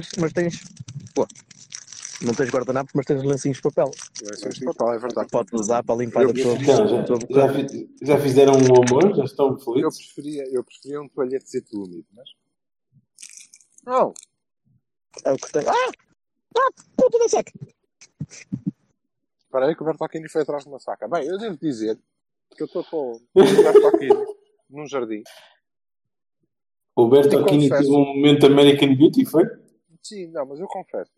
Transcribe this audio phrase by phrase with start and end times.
[0.00, 0.64] Tens, mas tens
[1.14, 1.26] pô,
[2.22, 3.90] não tens guardanapos, mas tens lencinhos de papel.
[4.22, 5.28] Lencinhos de papel, é verdade.
[5.30, 7.68] Podes usar para limpar a tua, já, a tua já, boca.
[7.68, 9.14] fi- já fizeram um amor?
[9.16, 10.12] Já estão Eu felizes?
[10.12, 12.28] preferia, eu preferia um toalhetezito úmido, mas.
[13.86, 14.14] Não,
[15.24, 15.62] É o que tem.
[15.68, 15.92] Ah!
[16.56, 16.70] Ah!
[16.96, 17.52] Puta da seca!
[19.44, 21.06] espera aí que o Bertolini foi atrás de uma saca.
[21.06, 21.96] Bem, eu devo dizer
[22.56, 24.26] que eu estou com o Bertolini
[24.70, 25.22] num jardim.
[26.96, 29.44] O Bertolini teve um momento American Beauty, foi?
[30.04, 31.12] Sim, não, mas eu confesso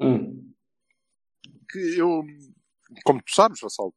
[0.00, 0.52] Hum.
[1.70, 2.24] que eu,
[3.04, 3.94] como tu sabes, Vassal,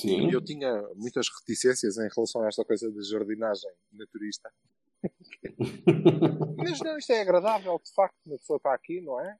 [0.00, 0.30] Sim.
[0.30, 4.50] eu tinha muitas reticências em relação a esta coisa de jardinagem naturista.
[6.56, 9.36] Mas não, isto é agradável, de facto, uma pessoa está aqui, não é?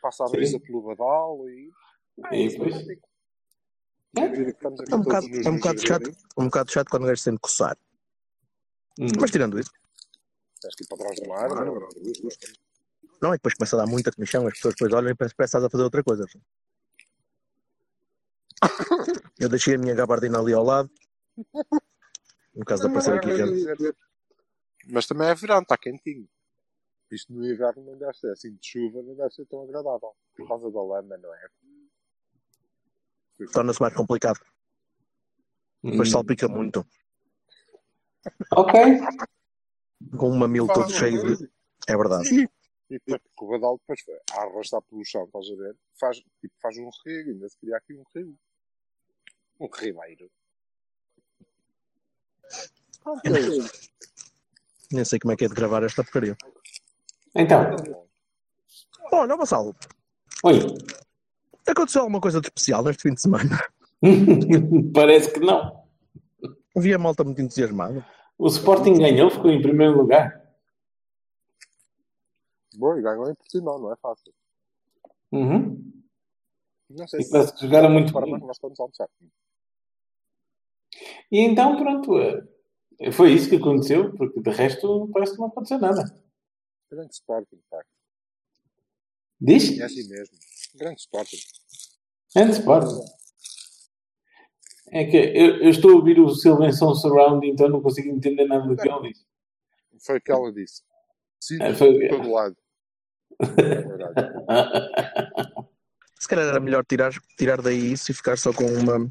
[0.00, 0.60] Passa a brisa Sim.
[0.60, 1.70] pelo badal e.
[2.24, 2.76] Ah, é estamos
[4.80, 7.24] aqui É um bocado, é um bocado chato, um bocado chato quando o gajo se
[7.24, 7.76] sente coçar.
[8.98, 9.06] Hum.
[9.18, 9.70] Mas tirando isso,
[10.60, 11.86] Tens que ir para trás de uma árvore.
[13.22, 15.34] Não é que depois começa a dar muita comissão, as pessoas depois olham e parece
[15.34, 16.26] que estás a fazer outra coisa.
[19.38, 20.90] Eu deixei a minha gabardina ali ao lado.
[22.54, 23.96] No caso de aparecer aqui gente.
[24.90, 26.28] Mas também é verão, está quentinho.
[27.10, 30.14] Isto no inverno não deve ser assim de chuva, não deve ser tão agradável.
[30.36, 31.48] Por causa da lama, não é?
[33.52, 34.40] Torna-se mais complicado.
[35.82, 36.12] Depois Hum.
[36.12, 36.86] salpica muito.
[38.52, 38.80] Ok.
[40.16, 41.50] Com um mamilo todo cheio de.
[41.88, 42.48] É verdade.
[42.92, 44.00] E depois, porque o badal depois
[44.32, 45.74] a arrastar pelo chão, estás a ver?
[45.98, 48.36] Faz, tipo, faz um rego, ainda se cria aqui um rio.
[49.58, 50.30] Um ribeiro.
[53.02, 53.90] Pronto, é isso.
[54.92, 56.36] Nem sei como é que é de gravar esta porcaria.
[57.34, 57.62] Então,
[59.10, 59.74] Olha, Vassalo,
[60.44, 60.58] oi.
[61.66, 63.58] aconteceu alguma coisa de especial neste fim de semana?
[64.92, 65.82] Parece que não.
[66.76, 68.06] Vi a malta muito entusiasmada.
[68.36, 70.41] O Sporting ganhou, ficou em primeiro lugar.
[72.74, 74.32] Bom, e ganhou em Portugal, não é fácil.
[75.30, 75.92] Uhum.
[76.90, 78.38] Não sei E parece que jogaram muito para bem.
[78.40, 79.08] nós estamos a almoçar.
[81.30, 82.18] E então, pronto.
[82.18, 86.04] eh, Foi isso que aconteceu, porque de resto parece que não aconteceu nada.
[86.90, 87.82] Grande Sporting, pá.
[89.40, 89.78] Diz?
[89.78, 90.36] É assim mesmo.
[90.74, 91.38] Grande Sporting.
[92.36, 93.00] Antes Sporting.
[94.94, 98.66] É que eu, eu estou a ouvir o Silvenson Surround, então não consigo entender nada
[98.68, 99.24] do que ele disse.
[100.04, 100.82] Foi o que ela disse.
[101.40, 102.56] Sim, É, foi- todo lado.
[103.58, 104.14] É verdade.
[106.18, 109.10] Se calhar era melhor tirar, tirar daí isso e ficar só com uma.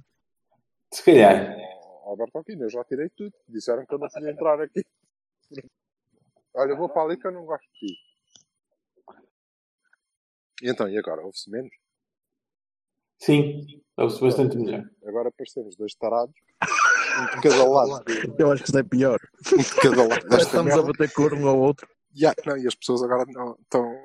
[0.93, 1.57] Se calhar.
[2.05, 3.33] Alberto Aquino, eu já tirei tudo.
[3.47, 4.83] Disseram que eu não podia entrar aqui.
[6.53, 7.97] Olha, eu vou para ali que eu não gosto de ti.
[10.61, 11.21] E então, e agora?
[11.21, 11.71] Houve-se menos?
[13.17, 13.65] Sim,
[13.97, 14.83] ouve-se bastante melhor.
[15.05, 16.35] Agora parecemos dois tarados.
[16.63, 18.03] Um de cada lado.
[18.37, 19.19] Eu acho que isso é pior.
[19.53, 21.87] Um de cada lado Estamos a bater cor um ao outro.
[22.16, 24.03] Ya, não, e as pessoas agora não, estão eh,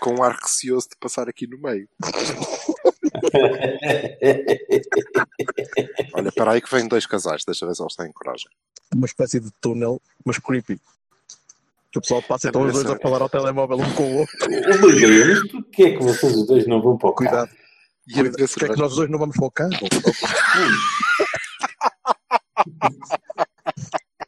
[0.00, 1.88] com um ar receoso de passar aqui no meio.
[6.14, 7.44] Olha, espera aí que vêm dois casais.
[7.44, 8.48] Deixa ver se eles têm coragem.
[8.94, 10.80] Uma espécie de túnel, mas creepy.
[11.90, 14.18] Que o pessoal passa e estão os dois a falar ao telemóvel um com o
[14.18, 14.36] outro.
[14.50, 17.46] Mas porquê é que vocês os dois não vão para o carro?
[17.46, 17.56] Cuidado.
[18.08, 19.70] E Porque é que nós dois não vamos para o carro?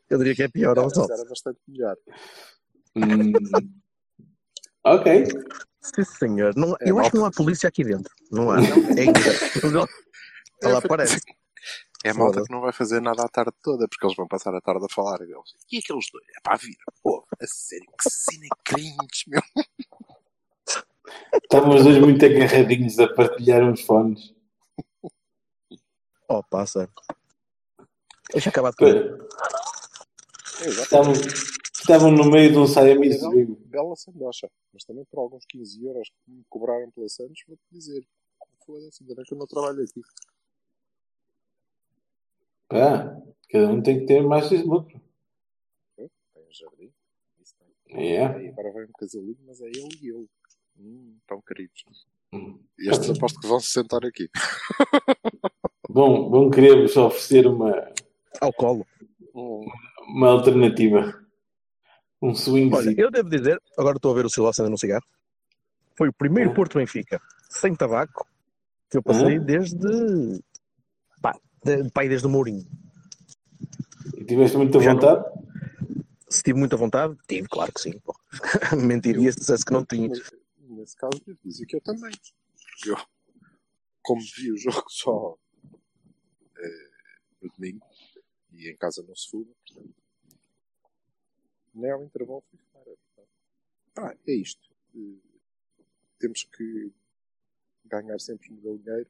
[0.08, 1.04] Eu diria que é pior, só.
[1.12, 1.96] era bastante melhor.
[2.96, 3.32] Hum,
[4.84, 5.26] ok.
[5.82, 6.54] Sim, senhor.
[6.56, 8.12] Não, É, eu acho que não há polícia aqui dentro.
[8.30, 8.56] Não há.
[10.62, 10.68] É.
[10.68, 11.20] Ela aparece.
[12.02, 14.54] É a malta que não vai fazer nada a tarde toda, porque eles vão passar
[14.54, 15.54] a tarde a falar deles.
[15.70, 16.24] E aqueles dois?
[16.36, 16.78] É para a vida.
[17.02, 19.42] Pô, a sério, que cena cringe, meu.
[21.42, 24.34] Estavam os dois muito agarradinhos a partilhar uns fones.
[26.28, 26.88] Oh, passa.
[28.32, 29.28] Deixa acabar de comer.
[30.60, 31.12] Estavam,
[31.86, 33.54] estavam no meio de um Siamese Bela, Dream.
[33.66, 34.50] bela sandocha.
[34.72, 38.04] Mas também por alguns 15 euros que me cobraram pela Santos, vou-te dizer.
[38.66, 40.02] Foda-se, ainda bem que eu não trabalho aqui.
[42.68, 43.16] Pá,
[43.48, 45.00] cada um tem que ter mais de lucro.
[45.96, 46.92] Tem um jardim.
[47.40, 47.54] Isso
[47.86, 48.02] tem.
[48.04, 48.36] Yeah.
[48.36, 50.28] Aí agora vem um casalinho, mas é ele e eu.
[50.78, 51.84] Hum, tão queridos.
[52.32, 52.58] Hum.
[52.76, 54.28] E estes aposto que vão se sentar aqui.
[55.88, 57.88] Bom, vão querer-vos oferecer uma,
[58.40, 58.84] Ao colo.
[59.32, 59.64] Um,
[60.08, 61.24] Uma alternativa.
[62.28, 62.74] Um swing.
[62.74, 65.04] Olha, eu devo dizer, agora estou a ver o Silva acendendo um cigarro.
[65.96, 66.54] Foi o primeiro Ah.
[66.54, 68.26] Porto Benfica sem tabaco
[68.90, 69.40] que eu passei Ah.
[69.40, 70.40] desde.
[71.22, 72.66] Pá, de, pá, desde o Mourinho.
[74.16, 75.36] E tiveste muita Já não- vontade?
[76.28, 77.92] Se tive muita vontade, tive, claro que sim.
[78.76, 80.08] Mentiria se dissesse que não tinha.
[80.68, 82.12] nesse caso, eu dizia que eu também.
[82.86, 82.96] Eu,
[84.02, 85.36] como vi o jogo só
[86.58, 86.88] eh,
[87.42, 87.86] no domingo
[88.52, 89.94] e em casa não se fuma, portanto,
[91.80, 92.82] fui fumar.
[92.82, 93.28] é verdade.
[93.98, 94.68] Ah, é isto.
[96.18, 96.90] Temos que
[97.84, 99.06] ganhar sempre no galinheiro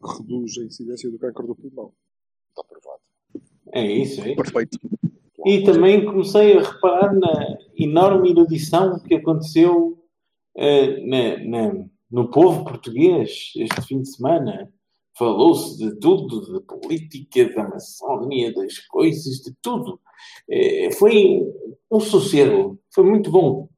[0.00, 1.92] porque reduz a incidência do câncer do pulmão.
[2.50, 3.00] Está provado.
[3.72, 4.36] É isso, é isso.
[4.36, 4.78] Perfeito.
[5.44, 10.02] E também comecei a reparar na enorme erudição que aconteceu
[10.56, 14.72] eh, na- na- no povo português este fim de semana.
[15.18, 19.98] Falou-se de tudo, da política, da maçonia, das coisas, de tudo.
[20.50, 21.40] Eh, foi
[21.90, 23.68] um sossego, foi muito bom.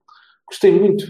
[0.46, 1.04] Gostei muito.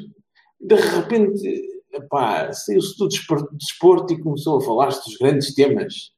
[0.60, 6.12] De repente, epá, saiu-se do despor- desporto e começou a falar-se dos grandes temas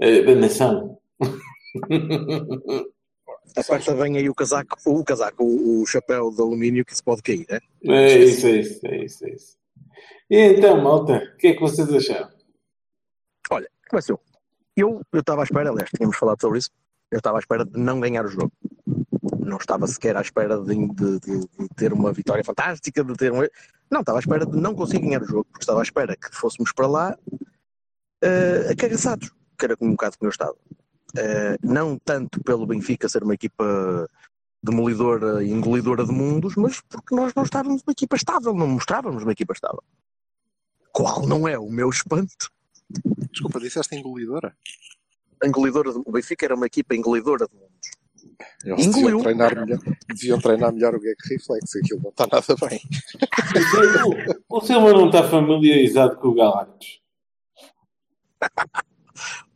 [0.00, 0.98] eh, da nação.
[3.56, 7.22] Aperta bem aí o casaco, o casaco, o, o chapéu de alumínio que se pode
[7.22, 7.58] cair, é?
[7.84, 9.56] É isso, é isso, é isso, é isso.
[10.30, 12.37] E então, malta, o que é que vocês acharam?
[13.50, 14.20] Olha, começou.
[14.76, 16.70] Eu estava à espera, aliás, tínhamos falado sobre isso.
[17.10, 18.52] Eu estava à espera de não ganhar o jogo.
[19.40, 23.32] Não estava sequer à espera de, de- de- de ter uma vitória fantástica, de ter
[23.32, 23.38] um.
[23.90, 26.28] Não, estava à espera de não conseguir ganhar o jogo, porque estava à espera que
[26.36, 27.18] fôssemos para lá
[28.24, 30.54] uh, acagaçados, que era um bocado como eu estava.
[31.16, 34.06] Eh, não tanto pelo Benfica ser uma equipa
[34.62, 39.22] demolidora e engolidora de mundos, mas porque nós não estávamos uma equipa estável, não mostrávamos
[39.22, 39.82] uma equipa estável.
[40.92, 42.50] Qual não é o meu espanto?
[43.30, 44.56] Desculpa, disseste engolidora?
[45.42, 45.98] A engolidora de...
[45.98, 47.78] O Benfica era uma equipa engolidora de mundos.
[48.64, 49.18] Eles Engoliu.
[49.18, 52.80] deviam treinar, melhor, deviam treinar melhor o gag reflex, aquilo não está nada bem.
[54.48, 57.00] O, o Silva não está familiarizado com o Galactus.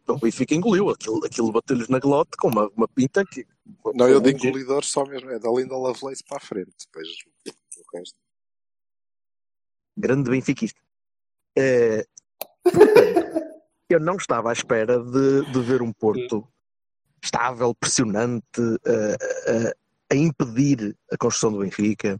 [0.09, 3.47] O Benfica engoliu, aquilo, aquilo bateu-lhes na glote com uma, uma pinta que.
[3.95, 7.09] Não, eu de engolidor só mesmo, é da Linda Lovelace para a frente, depois
[7.49, 8.17] o resto.
[9.97, 10.81] grande benfiquista.
[11.57, 12.05] Eh,
[12.63, 13.43] portanto,
[13.89, 16.47] eu não estava à espera de, de ver um Porto
[17.23, 19.17] estável, pressionante, eh,
[19.47, 19.75] eh,
[20.11, 22.19] a impedir a construção do Benfica,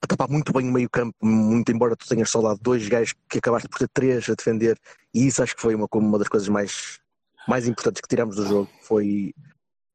[0.00, 3.14] a tapar muito bem o meio campo, muito embora tu tenhas só lá dois gajos
[3.28, 4.78] que acabaste por ter três a defender,
[5.12, 7.00] e isso acho que foi uma, uma das coisas mais,
[7.48, 9.34] mais importantes que tiramos do jogo, foi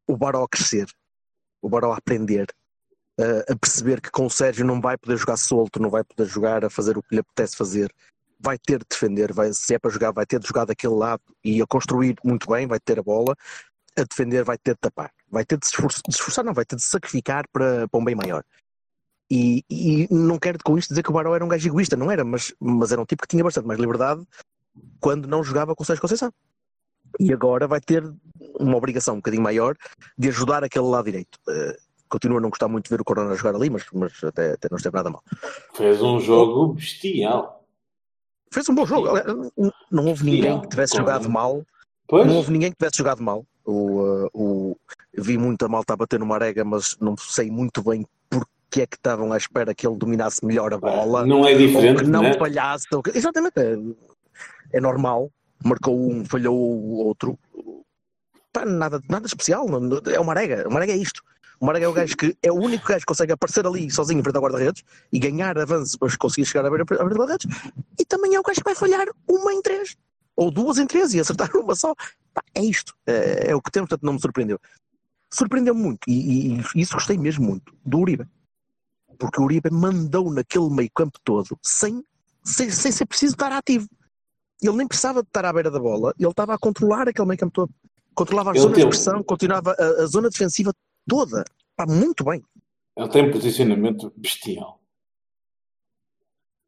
[0.08, 0.88] o Baró a crescer,
[1.62, 2.48] o Baró a aprender,
[3.20, 6.28] a- a perceber que com o Sérgio não vai poder jogar solto, não vai poder
[6.28, 7.94] jogar a fazer o que lhe apetece fazer,
[8.42, 11.22] vai ter de defender, vai, se é para jogar, vai ter de jogar daquele lado
[11.44, 13.36] e a construir muito bem, vai ter a bola,
[13.98, 16.66] a defender vai ter de tapar, vai ter de se esforçar, de esforçar não, vai
[16.66, 18.44] ter de sacrificar para, para um bem maior.
[19.30, 22.12] E, e não quero com isto dizer que o Baró era um gajo egoísta, não
[22.12, 24.26] era, mas, mas era um tipo que tinha bastante mais liberdade
[25.00, 26.34] quando não jogava com o Sérgio Conceição.
[27.20, 28.04] E agora vai ter
[28.60, 29.76] uma obrigação um bocadinho maior
[30.18, 31.40] de ajudar aquele lado direito.
[31.48, 31.78] Eh,
[32.10, 34.68] continuo a não gostar muito de ver o Corona jogar ali, mas, mas até, até
[34.70, 35.24] não esteve nada mal.
[35.74, 37.61] Fez um jogo bestial.
[38.52, 39.08] Fez um bom jogo.
[39.90, 41.64] Não, houve ninguém que tivesse jogado mal.
[42.08, 43.46] Pois, Não houve ninguém que tivesse jogado mal.
[43.64, 44.78] O, uh, o,
[45.18, 48.98] vi muita malta a bater no Marega, mas não sei muito bem porque é que
[48.98, 51.26] estavam à espera que ele dominasse melhor a bola.
[51.26, 52.34] não é ou diferente, que não né?
[52.34, 52.88] falhasse.
[52.92, 53.54] ou que- Exatamente.
[53.58, 53.78] É,
[54.74, 55.32] é normal.
[55.64, 57.40] Marcou um, falhou o outro.
[58.52, 59.66] Pá, nada, nada especial.
[60.12, 60.68] É o Marega.
[60.68, 61.22] O Marega é isto.
[61.62, 64.20] O Marega é o gajo que é o único gajo que consegue aparecer ali sozinho
[64.20, 67.18] em frente ao guarda-redes e ganhar avanço para conseguir chegar à beira à beira do
[67.20, 67.46] guarda-redes.
[68.00, 69.96] E também é o gajo que vai falhar uma em três.
[70.36, 71.94] Ou duas em três e acertar uma só.
[72.34, 72.96] Pá, é isto.
[73.06, 74.60] É, é o que temos, portanto não me surpreendeu.
[75.32, 78.26] Surpreendeu-me muito, e, e- e isso gostei mesmo muito, do Uribe.
[79.20, 82.04] Porque o Uribe mandou naquele meio campo todo sem,
[82.44, 83.88] sem, sem ser preciso estar ativo.
[84.62, 87.40] Ele nem precisava de estar à beira da bola, ele estava a controlar aquele meio
[87.40, 87.72] campo todo.
[88.16, 90.74] Controlava as Ele zonas de pressão, continuava a, a zona defensiva
[91.08, 91.44] toda.
[91.76, 92.44] Pá, muito bem.
[92.98, 94.80] Ele tem um posicionamento bestial.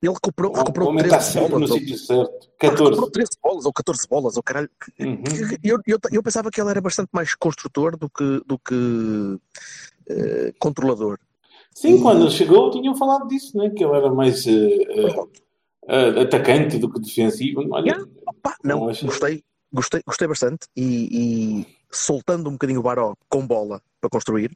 [0.01, 1.71] Ele recuperou, O recuperou homem está 13 sempre no bolas.
[1.71, 2.47] ou- sítio certo.
[2.59, 2.83] Pá, 14.
[2.83, 4.69] Recuperou 13 bolas ou 14 bolas, ou caralho.
[4.99, 5.23] Uhum.
[5.63, 9.39] Eu, eu, eu, pensava que ele era bastante mais construtor do que, do que
[10.09, 11.19] eh, controlador.
[11.73, 13.69] Sim, quando ele chegou tinham falado disso, né?
[13.69, 14.85] que ele era mais eh,
[15.87, 17.65] eh, atacante do que defensivo.
[17.71, 18.05] Olha, Yeah.
[18.41, 23.45] Pá, não, Não gostei, gostei, gostei bastante e, e soltando um bocadinho o Baró com
[23.45, 24.51] bola para construir,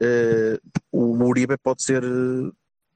[0.00, 0.58] eh,
[0.90, 2.02] o Uribe pode ser,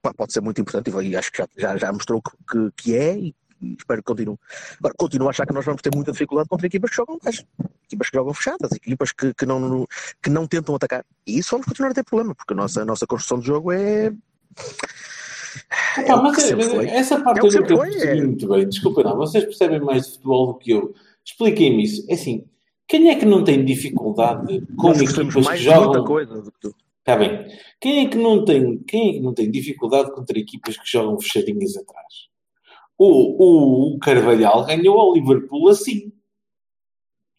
[0.00, 3.16] pá, pode ser muito importante e acho que já, já, já mostrou que, que, é
[3.16, 3.34] e,
[3.78, 4.36] espero que continue.
[4.78, 7.44] Agora, continuo a achar que nós vamos ter muita dificuldade contra equipas que jogam baixo,
[7.84, 9.86] equipas que jogam fechadas, equipas que, que, não,
[10.22, 11.04] que não tentam atacar.
[11.26, 13.70] E isso vamos continuar a ter problema, porque a nossa, a nossa construção de jogo
[13.72, 14.12] é.
[15.98, 18.24] Opa, o mas que é- mas essa parte É eu foi, percebi é.
[18.24, 18.68] muito bem.
[18.68, 19.16] Desculpa, não.
[19.16, 20.94] Vocês percebem mais de futebol do que eu.
[21.24, 22.04] Expliquem-me isso.
[22.08, 22.44] É assim,
[22.92, 26.04] quem é que não tem dificuldade com Nós equipas mais que de muita jogam...
[26.04, 26.74] coisa do que tu.
[26.98, 27.46] Está bem.
[27.80, 31.18] Quem é que não tem, quem é que não tem dificuldade contra equipas que jogam
[31.18, 32.28] fechadinhas atrás?
[32.98, 36.12] O, o, o Carvalhal ganhou ao Liverpool assim.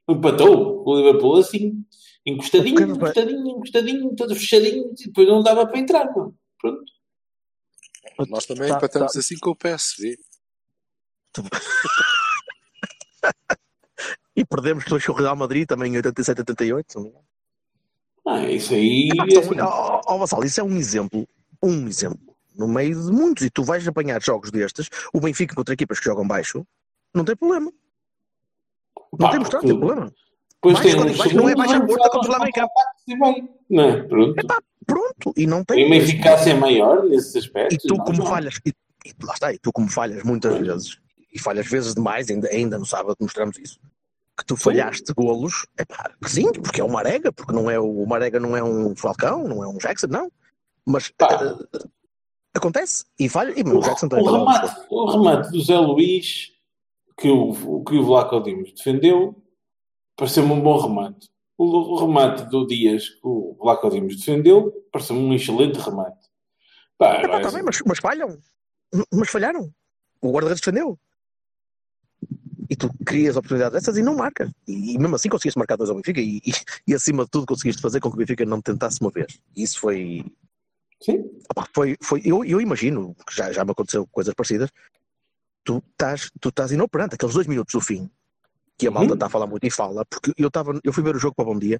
[0.10, 1.86] Empatou o Liverpool assim.
[2.25, 6.07] Encostadinho, Carvalho- encostadinho, encostadinho, todo fechadinho, e depois não dava para entrar.
[6.60, 6.83] Pronto.
[8.27, 10.17] Nós também Tá- empatamos tá- assim com o PSV.
[14.36, 16.92] E perdemos depois com o Real Madrid também em 87, 88.
[16.92, 17.25] se não me engano.
[18.25, 19.10] Ah, isso aí.
[19.13, 19.60] Epá, é então, assim.
[19.60, 21.28] ó, ó, Vassal, isso é um exemplo,
[21.62, 25.74] um exemplo, no meio de muitos, e tu vais apanhar jogos destes, o Benfica contra
[25.74, 26.66] equipas que jogam baixo,
[27.13, 27.72] não tem problema.
[29.12, 30.13] Não Pá, tem mostrado, porque tem problema.
[30.63, 32.50] Baixo, tem uns baixo não é baixo a porta contra
[33.06, 33.50] e vai.
[33.70, 34.04] Não é?
[34.04, 34.40] Pronto.
[34.40, 35.86] Epá, pronto, e não tem.
[35.86, 37.78] Uma eficácia maior nesses E aspectos.
[37.86, 38.25] tu Não, como não.
[38.25, 38.70] falhas, e,
[39.06, 40.98] e lá está, e tu como falhas muitas vezes,
[41.34, 43.78] e falhas vezes demais, ainda, ainda no sábado mostramos isso,
[44.38, 47.80] que tu falhaste golos, é pá, que sim, porque é o Marega, porque não é
[47.80, 50.32] o, o Marega não é um Falcão, não é um Jackson, não.
[50.86, 51.28] Mas Pá.
[51.32, 51.80] eh,
[52.54, 56.52] acontece, e falha, e O, Jackson também o remate, o remate do Zé Luís
[57.18, 59.36] que o, que o Vlaco Dimos defendeu
[60.16, 61.30] pareceu-me um bom remate.
[61.58, 66.28] O, o remate do Dias que o Vlaco Dimos defendeu pareceu-me um excelente remate.
[66.98, 68.38] Pá, Epá, agora, tá bem, mas, mas falham,
[69.12, 69.72] mas falharam.
[70.22, 70.98] O guarda-redes defendeu.
[72.74, 74.50] E tu crias oportunidades dessas e não marcas.
[74.68, 76.51] E, e mesmo assim conseguiste marcar dois ao Benfica e, e,
[76.88, 79.39] e acima de tudo conseguiste fazer com que o Benfica não tentasse uma vez.
[79.56, 80.25] E isso foi,
[81.00, 81.24] sim,
[81.72, 84.72] foi, foi eu, eu imagino, que já, já me aconteceu coisas parecidas,
[85.63, 88.10] tu estás, tu estás inoperante, aqueles dois minutos do fim,
[88.75, 89.13] que a malta Uhum.
[89.13, 91.46] está a falar muito e fala, porque eu, tava, eu fui ver o jogo para
[91.46, 91.80] Bom Dia,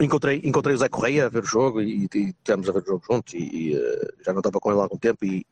[0.00, 3.02] encontrei, encontrei o Zé Correia a ver o jogo e, e a ver o jogo
[3.06, 5.44] juntos e, e, eh, já não estava com ele há algum tempo e,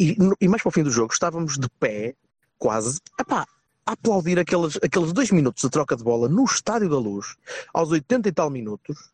[0.00, 2.16] e, e mais para o fim do jogo estávamos de pé,
[2.62, 3.44] quase, epá,
[3.84, 7.34] aplaudir aqueles, aqueles dois minutos de troca de bola no Estádio da Luz,
[7.74, 9.10] aos 80 e tal minutos,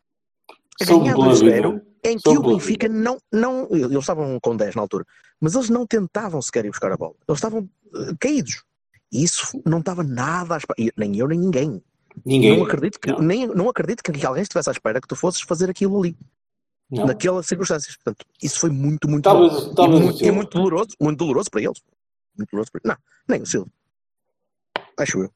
[0.79, 1.85] a ganhar pela 2-0, vida.
[2.03, 3.67] em que o Benfica não, não.
[3.71, 5.03] Eles estavam com 10 na altura,
[5.41, 7.15] mas eles não tentavam sequer ir buscar a bola.
[7.27, 8.63] Eles estavam eh, caídos.
[9.11, 10.91] E isso não estava nada à espera.
[10.95, 11.81] Nem eu, nem ninguém.
[12.23, 12.55] Ninguém.
[12.57, 13.19] Não acredito, que, Não.
[13.19, 16.15] Nem, não acredito que alguém estivesse à espera que tu fosses fazer aquilo ali,
[16.91, 17.07] Não.
[17.07, 17.95] naquelas circunstâncias.
[17.95, 19.73] Portanto, isso foi muito, muito Talvez- bom.
[19.73, 21.81] talvez e, muito, e muito doloroso, muito doloroso para eles.
[22.83, 23.69] Não, nem o Silva.
[24.97, 25.33] Acho eu.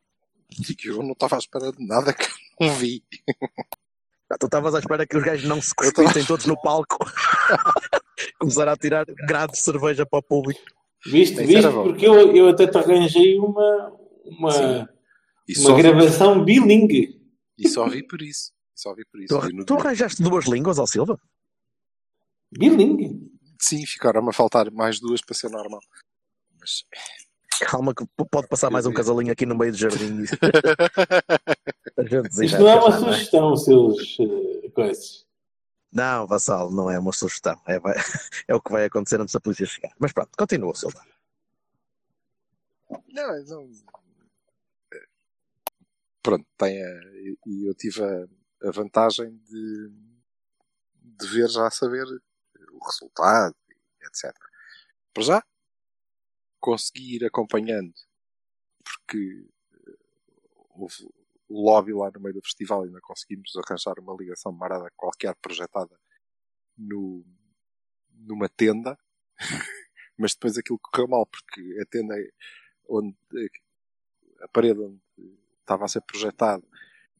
[0.85, 2.23] Eu não estava à espera de nada que
[2.59, 3.03] eu não vi.
[4.29, 6.59] Ah, Tu estavas à espera que os gajos não se Eu tava- cuspissem todos no
[6.61, 6.97] palco.
[8.39, 10.61] Começaram a tirar grades de cerveja para o público.
[11.05, 11.69] Viste, Isso viste?
[11.71, 13.89] Porque eu, eu até te arranjei uma,
[14.25, 14.87] uma, uma
[15.55, 17.19] só, vi, gravação bilingue.
[17.57, 18.51] e só vi por isso.
[18.75, 19.39] Só vi por isso.
[19.39, 21.19] Tu, tu arranjaste duas línguas ao Silva?
[22.51, 23.19] Bilingue.
[23.59, 25.79] Sim, ficaram-me a faltar mais duas para ser normal.
[26.63, 26.85] Mas
[27.69, 30.21] Calma que pode passar mais um casalinho aqui no meio do jardim.
[32.41, 32.99] Isto não é uma é?
[32.99, 35.25] sugestão, seus eh, coisas.
[35.91, 37.61] Não, Vassal, não é uma sugestão.
[37.67, 37.93] É, vai-
[38.47, 39.93] é o que vai acontecer antes da polícia chegar.
[39.99, 41.05] Mas pronto, continua, Silva.
[43.09, 43.69] Não, não.
[44.93, 45.05] é,
[46.23, 48.25] Pronto, tem a, e- e eu tive a,
[48.67, 49.91] a vantagem de,
[51.01, 52.05] de ver já saber
[52.71, 53.55] o resultado,
[54.01, 54.33] etc.
[55.13, 55.43] Para já,
[56.63, 57.93] consegui ir acompanhando,
[58.81, 59.45] porque
[59.85, 59.97] eh,
[60.69, 60.95] houve
[61.49, 65.35] o lobby lá no meio do festival e ainda conseguimos arranjar uma ligação marada qualquer
[65.35, 65.93] projetada
[66.77, 67.25] no,
[68.13, 68.97] numa tenda,
[70.17, 72.15] mas depois aquilo correu mal, porque a tenda
[72.87, 73.13] onde
[74.41, 75.01] a parede onde
[75.59, 76.65] estava a ser projetado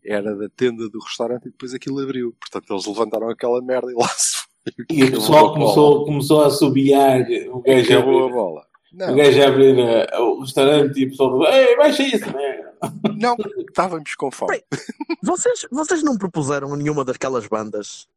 [0.06, 2.34] era da tenda do restaurante e depois aquilo abriu.
[2.40, 4.86] Portanto, eles levantaram aquela merda e lá se foi.
[4.90, 9.12] E o pessoal começou, começou a assobiar o gajo Acabou a abrir, bola.
[9.12, 12.26] o Não, gajo a abrir eh, o restaurante e o pessoal falou, ei, baixa isso,
[12.34, 12.74] merda.
[13.18, 13.36] não,
[13.68, 14.62] estávamos com fome.
[15.24, 18.08] Vocês, vocês não propuseram a nenhuma daquelas bandas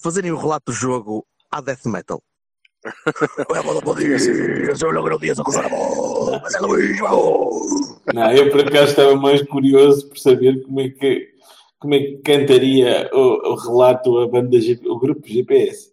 [0.00, 2.22] fazerem o relato do jogo à death metal?
[8.06, 8.14] É!
[8.14, 11.28] Não, eu por acaso estava mais curioso por saber como é que,
[11.78, 15.92] como é que cantaria o, o relato a banda, o grupo GPS.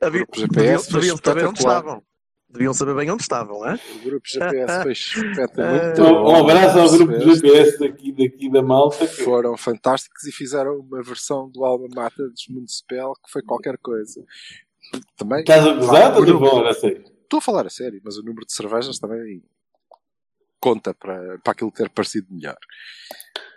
[0.00, 1.78] Havia- grupo GPS foi deviam saber onde espetacular.
[1.78, 2.02] estavam.
[2.48, 3.74] Deviam saber bem onde estavam, é?
[3.96, 5.68] O grupo GPS foi espetacular.
[5.80, 5.84] Ah.
[5.86, 7.20] Muito Um, abraço ao grupo?
[7.20, 9.06] GPS daqui, daqui da malta.
[9.08, 13.76] que- Foram fantásticos e fizeram uma versão do Alma Mata dos Municipal que foi qualquer
[13.78, 14.24] coisa.
[15.16, 16.24] Também, Estás a gozar ou
[16.64, 17.02] não sei.
[17.22, 19.42] Estou a falar a sério, mas o número de cervejas também
[20.60, 22.56] conta para, para aquilo ter parecido melhor.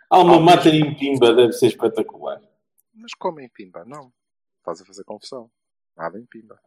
[0.10, 2.42] Alma Mater em Pimba deve ser espetacular.
[2.96, 3.84] Mas como em Pimba?
[3.86, 4.12] Não.
[4.68, 5.50] Estás a fazer confusão.
[5.96, 6.60] Nada em Pimba.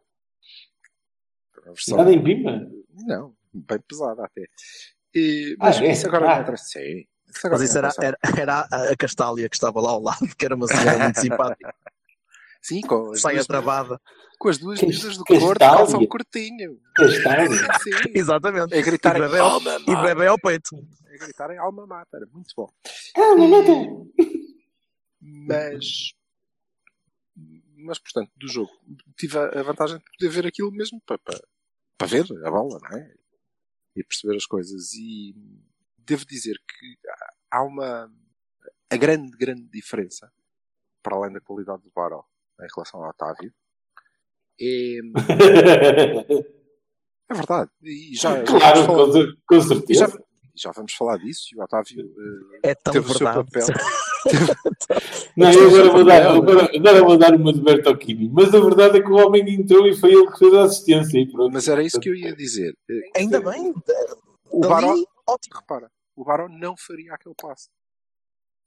[1.67, 2.67] A versão- Nada em Pimba?
[3.05, 4.45] Não, bem pesada até.
[5.13, 5.91] E, Ah, mas é?
[5.91, 6.35] isso agora Ah.
[6.37, 6.63] não interessa.
[6.65, 7.05] Sim.
[7.29, 10.43] Isso agora Mas isso era, era, era a- Castália que estava lá ao lado, que
[10.43, 11.75] era uma senhora muito simpática.
[12.59, 14.01] Sim, com as, Saia duas, travada.
[14.39, 16.79] com as duas medidas do corpo, calção curtinho.
[16.95, 17.49] Castália.
[17.83, 17.91] Sim.
[18.17, 18.73] Exatamente.
[18.73, 20.75] É gritar e em bebê, ao, alma e bebê ao peito.
[21.07, 22.27] É gritar em alma mater.
[22.33, 22.67] Muito bom.
[23.15, 23.87] Alma Mater.
[25.21, 26.13] Mas,
[27.83, 28.71] mas portanto, do jogo,
[29.17, 31.39] tive a vantagem de poder ver aquilo mesmo para, para,
[31.97, 33.13] para ver a bola, não é?
[33.95, 34.93] E perceber as coisas.
[34.93, 35.35] E
[35.97, 36.97] devo dizer que
[37.49, 38.11] há uma.
[38.89, 40.31] A grande, grande diferença,
[41.01, 42.23] para além da qualidade do Baró
[42.59, 43.53] em relação ao Otávio,
[44.59, 44.99] é,
[47.29, 47.71] é verdade.
[47.83, 49.67] E já, já Claro, falar- com, com e já,
[50.07, 50.23] certeza.
[50.61, 51.47] Já vamos falar disso.
[51.53, 52.13] E o Otávio
[52.63, 53.49] eh, É tão teve o seu verdade.
[53.51, 53.67] papel.
[55.35, 58.29] Não, eu agora vou dar, agora, agora vou dar uma de Bertocchini.
[58.29, 61.17] Mas a verdade é que o homem entrou e foi ele que fez a assistência.
[61.19, 61.53] E pronto.
[61.53, 62.75] Mas era isso que eu ia dizer.
[62.89, 63.73] Eh, Ainda bem.
[64.49, 64.93] O Baró,
[65.27, 65.55] ótimo.
[65.59, 67.69] repara, o Baró não faria aquele passe.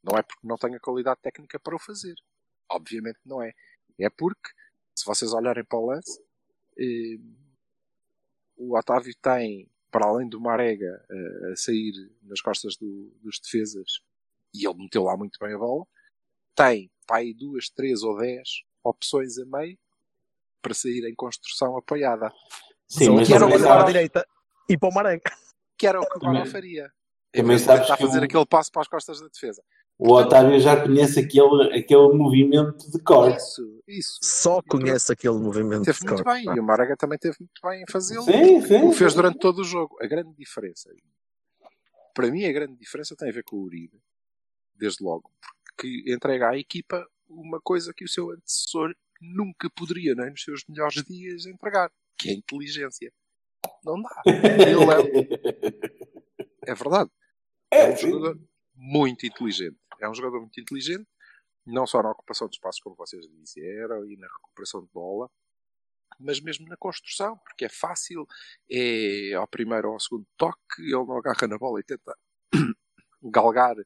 [0.03, 2.15] Não é porque não tenha qualidade técnica para o fazer.
[2.71, 3.53] Obviamente não é.
[3.99, 4.51] É porque,
[4.95, 6.21] se vocês olharem para o lance,
[6.79, 7.19] eh,
[8.57, 11.93] o Otávio tem, para além do Marega eh, a sair
[12.25, 14.01] nas costas do- dos defesas,
[14.53, 15.87] e ele meteu lá muito bem a bola,
[16.53, 19.79] tem para aí duas, três ou dez opções a meio
[20.61, 22.33] para sair em construção apoiada.
[22.89, 24.27] Sim, Só mas que era olhar para a direita
[24.69, 25.31] e para o Marega.
[25.79, 26.93] Que era o que o faria.
[27.31, 29.29] também Em vez de sabes tentar que fazer o- aquele passo para as costas da
[29.29, 29.63] defesa.
[30.07, 33.35] O Otávio já conhece aquele, aquele movimento de cor.
[33.35, 34.19] Isso, isso.
[34.23, 36.35] Só conhece aquele movimento Teve de muito cor.
[36.35, 36.45] bem.
[36.45, 38.23] E o Marega também teve muito bem em fazê-lo.
[38.23, 38.83] Sim, sim.
[38.83, 39.97] O fez durante todo o jogo.
[40.03, 40.91] A grande diferença,
[42.13, 43.99] para mim, a grande diferença tem a ver com o Uribe,
[44.75, 45.31] desde logo,
[45.65, 50.65] porque entrega à equipa uma coisa que o seu antecessor nunca poderia, nem nos seus
[50.69, 53.11] melhores dias, entregar, que é a inteligência.
[53.83, 54.23] Não dá.
[54.27, 54.85] Ele
[56.67, 57.11] é, é verdade.
[57.71, 58.39] É um jogador
[58.75, 59.77] muito inteligente.
[60.01, 61.09] É um jogador muito inteligente,
[61.67, 65.31] não só na ocupação de espaços, como vocês disseram, e na recuperação de bola,
[66.19, 68.27] mas mesmo na construção, porque é fácil,
[68.71, 72.17] é ao primeiro ou ao segundo toque, ele não agarra na bola e tenta
[73.23, 73.77] galgar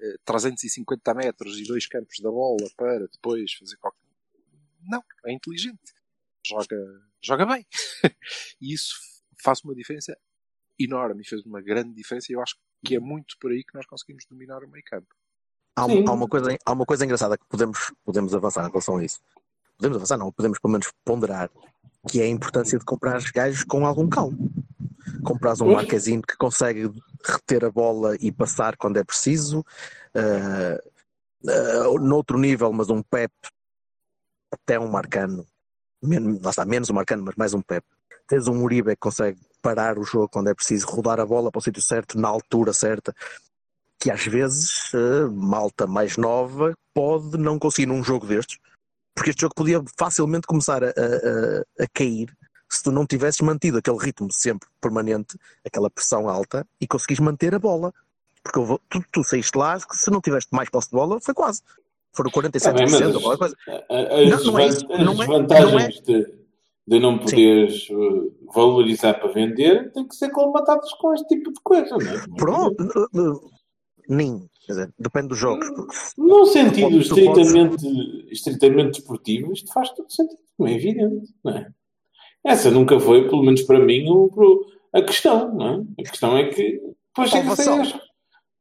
[0.00, 4.00] eh, 350 metros e dois campos da bola para depois fazer qualquer.
[4.80, 5.92] Não, é inteligente.
[6.44, 6.76] Joga,
[7.22, 7.66] joga bem.
[8.60, 8.94] e isso
[9.42, 10.16] faz uma diferença
[10.78, 13.74] enorme e fez uma grande diferença e eu acho que é muito por aí que
[13.74, 15.14] nós conseguimos dominar o meio campo.
[15.74, 19.04] Há, há uma coisa, há uma coisa engraçada que podemos, podemos avançar em relação a
[19.04, 19.20] isso.
[19.76, 21.50] Podemos avançar, não, podemos pelo menos ponderar,
[22.08, 24.50] que é a importância de comprar os gajos com algum calmo.
[25.24, 26.90] Comprares um marquezinho que consegue
[27.24, 29.64] reter a bola e passar quando é preciso.
[30.14, 33.32] Uh, uh, noutro nível, mas um Pep
[34.50, 35.46] até um Marcano.
[36.02, 37.86] Men lá está, menos um Marcano, mas mais um Pep.
[38.28, 41.60] Tens um Uribe que consegue parar o jogo quando é preciso, rodar a bola para
[41.60, 43.14] o sítio certo, na altura certa
[44.02, 48.58] que às vezes eh, malta mais nova pode não conseguir num jogo destes,
[49.14, 52.28] porque este jogo podia facilmente começar a, a- a- cair
[52.68, 57.54] se tu não tivesses mantido aquele ritmo sempre permanente, aquela pressão alta e conseguis manter
[57.54, 57.92] a bola.
[58.42, 61.62] Porque vou- tu, tu saíste lá, se não tiveste mais posse de bola, foi quase.
[62.12, 63.56] Foram 47% Tá bem, mas ou qualquer coisa.
[63.68, 64.86] As, Não, não é isso.
[64.88, 66.34] desvan- as Não é- de,
[66.88, 71.60] de não poderes uh, valorizar para vender têm que ser colmatadas com este tipo de
[71.62, 72.36] coisa, não é?
[72.36, 73.08] Pronto,
[74.08, 75.66] nem, quer dizer, depende dos jogos.
[76.16, 81.52] Num sentido Tu podes- estritamente, estritamente desportivo, isto faz todo sentido, como é evidente, não
[81.56, 81.70] é?
[82.44, 84.04] Essa nunca foi, pelo menos para mim,
[84.94, 86.02] a questão, não é?
[86.02, 87.80] A questão é que depois Ó, chega Vassal.
[87.80, 87.94] às,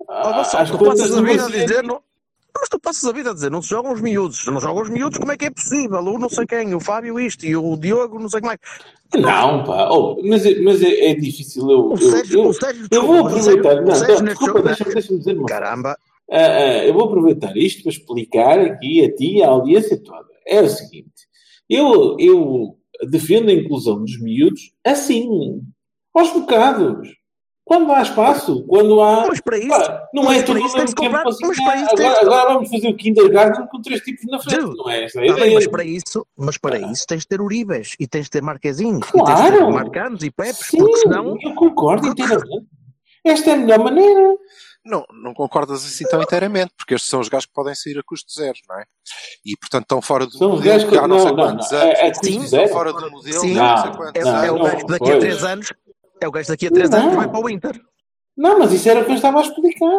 [0.03, 1.71] Oh, Vassal, às tu contas passas a de
[2.59, 4.89] mas tu passas a vida a dizer, não se jogam os miúdos, não jogam os
[4.89, 5.99] miúdos, como é que é possível?
[5.99, 8.57] O não sei quem, o Fábio isto e o Diogo, não sei como é.
[9.15, 11.87] Não, pá, oh, mas, é, mas é, é difícil eu.
[11.87, 14.93] O eu- Sérgio, eu- o Sérgio, eu vou o aproveitar, o não, não, desculpa, deixa-me
[14.93, 15.45] deixa dizer uma.
[15.47, 15.97] Caramba,
[16.31, 20.29] Ah, ah, eu vou aproveitar isto para explicar aqui a ti e à audiência toda.
[20.47, 21.27] É o seguinte:
[21.69, 22.77] eu, eu
[23.09, 25.61] defendo a inclusão dos miúdos assim,
[26.13, 27.09] aos bocados.
[27.71, 29.27] Quando há espaço, quando há.
[29.27, 31.47] mas para isso, Pá, não mas é tudo ao mesmo tempo comprar- assim.
[31.47, 34.75] mas para isso agora, agora vamos fazer o kindergarten com três tipos na frente, Dude,
[34.77, 35.55] não é esta a Tá bem, ideia.
[35.55, 36.91] mas para isso, mas para Ah.
[36.91, 39.57] isso tens de ter Uribes e tens de ter Marquezinhos e tens de Claro.
[39.57, 42.65] ter Marcanos e Pepes, Sim, porque senão eu concordo inteiramente.
[43.23, 44.35] Esta é a melhor maneira.
[44.83, 48.03] Não, não concordas assim tão inteiramente, porque estes são os gajos que podem sair a
[48.03, 48.83] custo zero, não é?
[49.45, 51.71] E portanto estão fora do São os modelo gajos que- há não, sei não, quantos
[51.71, 51.93] não, anos.
[51.99, 53.59] é- é Sim, estão fora do modelo Sim.
[53.59, 54.43] há não sei quantos É, anos.
[54.43, 55.19] é o gajo que daqui a.
[55.19, 55.73] 3 anos.
[56.21, 57.15] É o gajo que daqui a 3 anos Não.
[57.15, 57.81] vai para o Inter.
[58.37, 59.89] Não, mas isso era o que eu estava a explicar.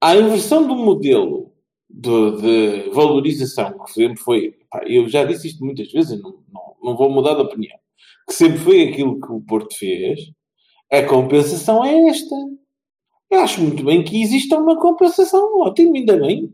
[0.00, 1.52] A inversão do modelo
[1.90, 4.56] de, de valorização, que sempre foi.
[4.70, 7.76] pá, eu já disse isto muitas vezes, não, não, não vou mudar de opinião.
[8.28, 10.20] Que sempre foi aquilo que o Porto fez.
[10.90, 12.34] A compensação é esta.
[13.28, 15.60] Eu acho muito bem que exista uma compensação.
[15.60, 16.52] Ótimo, ainda bem.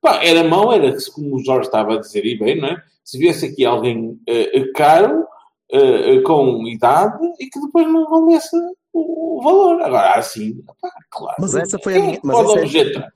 [0.00, 2.82] Pá, era mau, era que, como o Jorge estava a dizer, e bem, não é?
[3.04, 5.26] Se viesse aqui alguém eh, caro,
[5.72, 8.56] eh, com idade, e que depois não valesse
[8.92, 9.80] o, valor.
[9.82, 11.36] Agora, assim, pá, claro.
[11.40, 13.08] Mas essa foi a é minha- mas essa é-?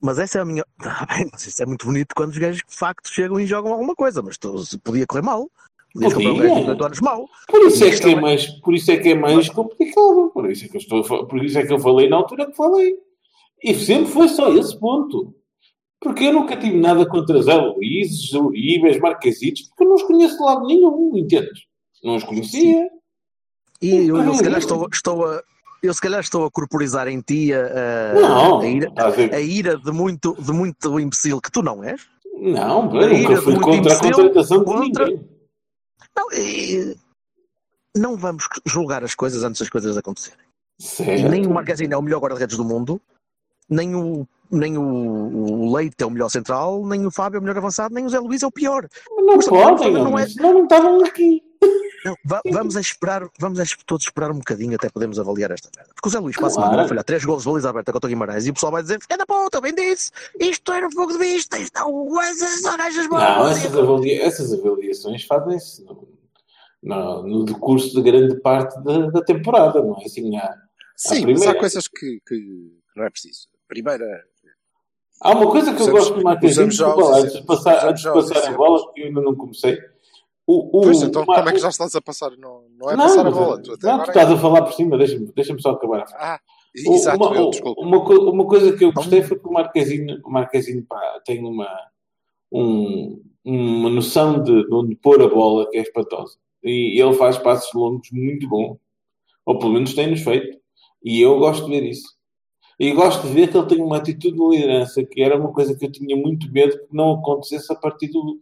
[0.00, 0.64] Mas essa é a minha.
[0.82, 3.72] Ah, bem, mas isso é muito bonito quando os gajos de facto chegam e jogam
[3.72, 4.54] alguma coisa, mas tu,
[4.84, 5.48] podia correr mal.
[5.96, 6.34] Um Podia.
[6.34, 7.28] gajo de 18 anos mau.
[7.48, 10.30] Por isso é que é mais, por isso é que é mais complicado.
[10.34, 12.54] Por isso é que eu estou, por isso é que eu falei na altura que
[12.54, 12.98] falei.
[13.64, 15.34] E sempre foi só esse ponto.
[15.98, 20.36] Porque eu nunca tive nada contra Zé Luís, Uribes, Marquesitos, porque eu não os conheço
[20.36, 21.64] de lado nenhum, entendes?
[22.06, 22.88] Não os conhecia.
[23.82, 24.58] E eu, eu se calhar Uhum.
[24.58, 25.42] estou, estou a.
[25.82, 29.40] Eu se calhar estou a corporizar em ti a, a- Não, a, ira, a a
[29.40, 32.00] ira de muito, de muito imbecil que tu não és.
[32.38, 35.28] Não, A eu ira nunca fui contra a imbecil contratação de ninguém.
[36.16, 36.96] Não, e-
[37.96, 40.46] não vamos julgar as coisas antes das coisas acontecerem.
[40.78, 41.28] Certo.
[41.30, 43.00] nem o Marquezine é o melhor guarda-redes do mundo,
[43.68, 47.42] nem o, nem o, o Leite é o melhor central, nem o Fábio é o
[47.42, 48.86] melhor avançado, nem o Zé Luís é o pior.
[49.10, 51.42] Não Mas também podem, não não é- não estavam aqui.
[52.04, 55.68] Não, va- vamos a esperar, vamos a todos esperar um bocadinho até podemos avaliar esta
[55.76, 55.92] merda.
[55.94, 56.82] Porque o Zé Luís para a semana Claro.
[56.82, 59.00] vai falhar 3 golos de baliza aberta contra o Guimarães e o pessoal vai dizer:
[59.00, 62.76] Fica da puta, bem disse, isto era fogo de vista, isto é o coisas, só
[62.76, 63.56] gajas Não, boas.
[63.58, 66.08] essas, avalia- essas avaliações fazem-se no,
[66.82, 70.36] no, no decurso de grande parte da, da temporada, não é assim?
[70.36, 70.54] Há,
[70.96, 73.48] Sim, mas há coisas que, que não é preciso.
[73.68, 74.04] Primeira,
[75.20, 76.22] há uma coisa que eu gosto os
[76.78, 79.78] lá, antes de passar, antes de passar a bola, que eu ainda não comecei.
[80.46, 82.30] O, o, Pois então, o Mar- como é que já estás a passar?
[82.38, 83.60] Não, não é não, passar a bola.
[83.60, 86.04] Tu não, tu estás a falar por cima, deixa-me deixa só acabar.
[86.14, 86.38] Ah,
[86.74, 87.80] exato, uma, eu, desculpa.
[87.80, 87.98] uma,
[88.30, 91.68] uma coisa que eu gostei foi que o Marquezinho, o Marquezinho pá, tem uma,
[92.52, 96.36] um- uma noção de, de onde pôr a bola que é espantosa.
[96.62, 98.76] E ele faz passos longos muito bons.
[99.44, 100.58] Ou pelo menos tem-nos feito.
[101.04, 102.08] E eu gosto de ver isso.
[102.78, 105.76] E gosto de ver que ele tem uma atitude de liderança que era uma coisa
[105.76, 108.40] que eu tinha muito medo que não acontecesse a partir do,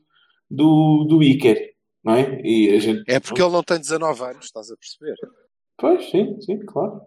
[0.51, 1.74] do, do Iker.
[2.05, 2.41] Não é?
[2.43, 3.03] E a gente...
[3.09, 5.15] É porque ele não tem 19 anos, estás a perceber?
[5.79, 7.01] Pois, sim, sim, claro.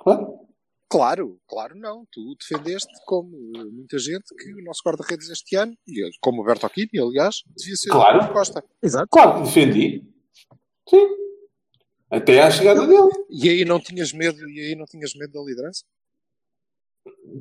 [0.00, 0.44] Claro.
[0.88, 2.06] Claro, claro não.
[2.10, 3.30] Tu defendeste, como
[3.72, 7.90] muita gente, que o nosso guarda-redes este ano, e como o Bertocchini, aliás, devia ser
[7.90, 8.24] Claro.
[8.24, 8.64] o Costa.
[8.82, 9.08] Exato.
[9.10, 10.04] Claro que defendi.
[10.88, 11.08] Sim.
[12.10, 13.10] Até à chegada dele.
[13.28, 15.84] E aí não tinhas medo, e aí não tinhas medo da liderança?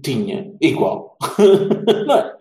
[0.01, 0.55] Tinha.
[0.59, 1.17] Igual.
[2.07, 2.37] não é?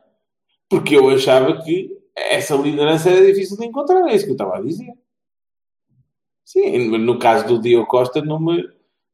[0.68, 4.08] Porque eu achava que essa liderança era difícil de encontrar.
[4.08, 4.92] É isso que eu estava a dizer.
[6.44, 8.62] Sim, no caso do Diogo Costa, não me,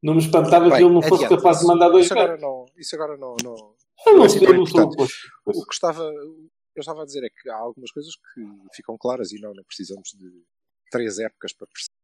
[0.03, 1.41] não me espantava que Bem, ele não fosse adiante.
[1.43, 3.75] capaz de mandar dois isso agora não, isso agora não, não,
[4.07, 4.95] Eu não sei, tão eu não sou importante.
[4.95, 5.29] oposto.
[5.45, 8.99] O que estava, que eu estava a dizer é que há algumas coisas que ficam
[8.99, 10.43] claras e não, não precisamos de
[10.91, 11.95] três épocas para perceber,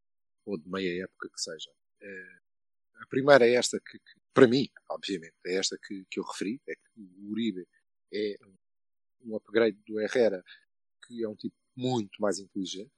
[0.47, 1.71] ou de meia época que seja.
[2.01, 2.39] Eh,
[3.03, 6.61] a primeira é esta que, que, para mim, obviamente, é esta que, que eu referi,
[6.69, 7.67] é que o Uribe
[8.13, 8.37] é
[9.25, 10.45] um upgrade do Herrera,
[11.07, 12.93] que é um tipo muito mais inteligente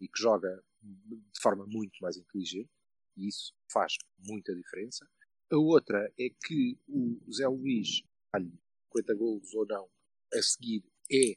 [0.00, 2.70] e que joga de forma muito mais inteligente,
[3.16, 5.08] e isso faz muita diferença.
[5.50, 8.02] A outra é que o Zé Luís,
[8.34, 8.50] olha,
[8.92, 9.88] 50 golos ou não,
[10.34, 11.32] a seguir é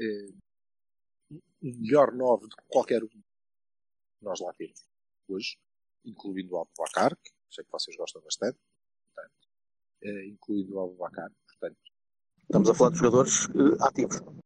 [0.00, 0.32] eh,
[1.30, 3.22] um melhor 9 do que qualquer um que
[4.22, 4.88] nós lá temos
[5.28, 5.58] hoje,
[6.04, 8.58] incluindo o Albubacar, que sei que vocês gostam bastante,
[9.06, 9.48] portanto,
[10.02, 11.90] eh, incluindo o Albubacar, portanto,
[12.50, 14.39] Estamos a falar de jogadores eh, ativos.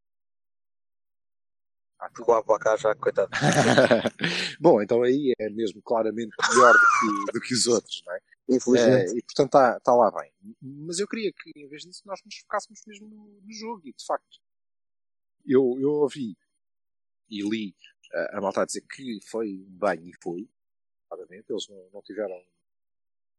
[2.06, 2.30] Ativo.
[2.30, 3.30] O Abacar já, coitado.
[4.60, 8.20] Bom, então aí é mesmo claramente melhor do que, do que os outros, não é?
[8.48, 9.12] Infelizmente.
[9.12, 10.32] Eh, e portanto está tá lá bem.
[10.60, 13.82] Mas eu queria que, em vez disso, nós nos focássemos mesmo no, no jogo.
[13.84, 14.40] E de facto,
[15.46, 16.36] eu, eu ouvi
[17.30, 17.74] e li
[18.12, 20.48] eh, a malta a dizer que foi bem e foi.
[21.08, 22.42] Claramente, eles não, não tiveram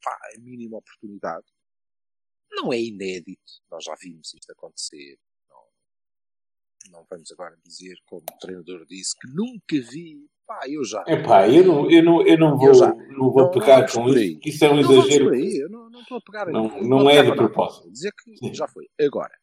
[0.04, 1.46] pá, a mínima oportunidade.
[2.52, 3.62] Não é inédito.
[3.70, 5.20] Nós já vimos isto acontecer.
[6.92, 10.28] Não, não vamos agora dizer, como o treinador disse, que nunca vi.
[10.48, 11.04] Pá, eu já.
[11.08, 13.88] Epá, eu não, eu não, eu não vou, Eu já- não vou não- pegar não
[13.88, 14.34] com por aí.
[14.34, 15.30] isso, isso é um Não exagero.
[15.32, 17.84] aí, eu não, não estou a pegar Não- vou não é de propósito.
[17.84, 18.54] Vou dizer que Sim.
[18.54, 18.88] já foi.
[19.02, 19.34] Agora,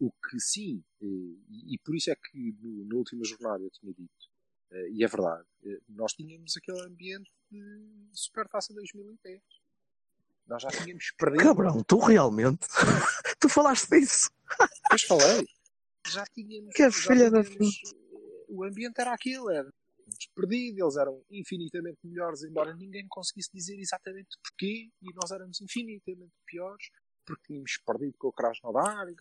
[0.00, 3.70] o que sim, eh, e, e por isso é que no- na última jornada eu
[3.70, 4.26] tinha dito,
[4.72, 7.60] eh, e é verdade, eh, nós tínhamos aquele ambiente de
[8.14, 9.42] Supertaça 2010.
[10.48, 11.42] Nós já tínhamos perdido.
[11.44, 12.66] Cabrão, tu realmente.
[13.38, 14.30] tu falaste disso.
[14.84, 15.46] Depois falei.
[16.08, 16.74] Já tínhamos.
[16.74, 17.82] Que já filha da tínhamos-
[18.48, 19.72] O ambiente era aquilo, era.
[20.34, 26.32] Perdido, eles eram infinitamente melhores, embora ninguém conseguisse dizer exatamente porquê, e nós éramos infinitamente
[26.46, 26.88] piores,
[27.24, 29.08] porque tínhamos perdido com o Krasnodar.
[29.08, 29.12] E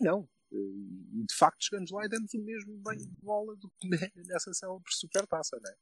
[0.00, 0.28] e não.
[0.50, 3.88] E de facto chegamos lá e demos o mesmo banho de bola do que
[4.26, 5.74] nessa célebre supertaça, não é?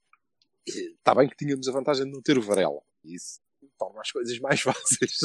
[0.66, 2.82] Está bem que tínhamos a vantagem de não ter o Varela.
[3.02, 3.40] Isso
[3.78, 4.60] torna as coisas mais
[5.00, 5.18] fáceis.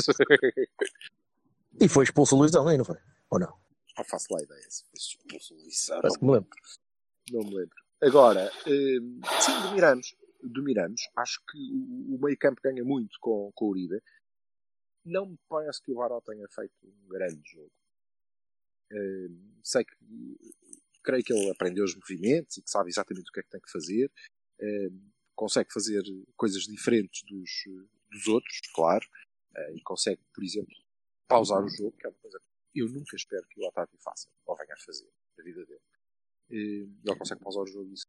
[1.81, 2.97] E foi expulso o Luizão, aí, não foi?
[3.29, 3.62] Ou não?
[3.97, 5.89] Não faço lá ideia se expulso o Luís.
[5.89, 6.59] Ah, Parece não, que me lembro.
[7.31, 7.83] não me lembro.
[8.01, 10.15] Agora, hum, sim, dominamos.
[10.43, 11.01] Dominamos.
[11.15, 14.01] Acho que o, o meio campo ganha muito com, com o Uribe.
[15.05, 17.71] Não me parece que o Baró tenha feito um grande jogo.
[18.91, 19.95] Hum, sei que
[21.03, 23.61] creio que ele aprendeu os movimentos e que sabe exatamente o que é que tem
[23.61, 24.11] que fazer.
[24.61, 26.03] Hum, consegue fazer
[26.35, 27.49] coisas diferentes dos,
[28.11, 29.05] dos outros, claro.
[29.55, 30.73] Eh, e consegue, por exemplo,
[31.27, 32.17] pausar o jogo, que é uma
[32.75, 35.81] eu nunca espero que o Otávio faça ou venha a fazer na vida dele.
[36.51, 36.55] Eh,
[37.05, 38.05] Ele consegue pausar o jogo e isso.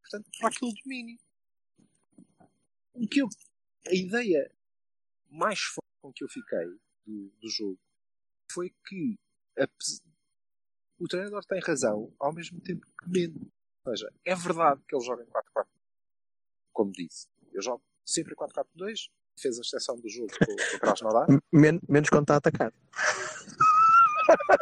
[0.00, 1.18] Portanto, para aquele domínio.
[2.94, 3.28] O que eu,
[3.86, 4.50] a ideia
[5.30, 6.66] mais forte com que eu fiquei
[7.06, 7.78] do, do jogo
[8.52, 9.18] foi que
[9.58, 10.00] apes-
[10.98, 13.52] o treinador tem razão ao mesmo tempo que mente.
[13.84, 15.66] Ou seja, é verdade que ele joga em 4-4.
[16.72, 19.10] Como disse, eu jogo sempre em 4-4-2.
[19.38, 21.26] Fez a exceção do jogo com, com o Krasnodar.
[21.52, 22.72] Men- menos quando está a atacar.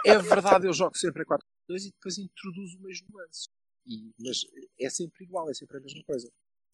[0.05, 3.49] É verdade, eu jogo sempre em 4-4-2 e depois introduzo umas nuances.
[3.87, 4.45] E, mas
[4.81, 6.31] é sempre igual, é sempre a mesma coisa.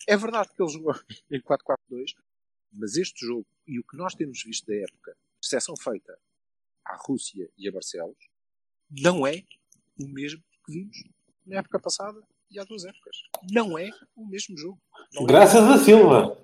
[0.07, 0.95] É verdade que ele jogou
[1.31, 2.15] em 4-4-2,
[2.73, 6.19] mas este jogo e o que nós temos visto da época, exceção feita
[6.85, 8.29] à Rússia e a Barcelos,
[8.91, 9.45] não é
[9.99, 10.97] o mesmo que vimos
[11.47, 13.17] na época passada e há duas épocas.
[13.51, 14.81] Não é o mesmo jogo.
[15.15, 15.27] Não é.
[15.27, 16.37] Graças a Silva.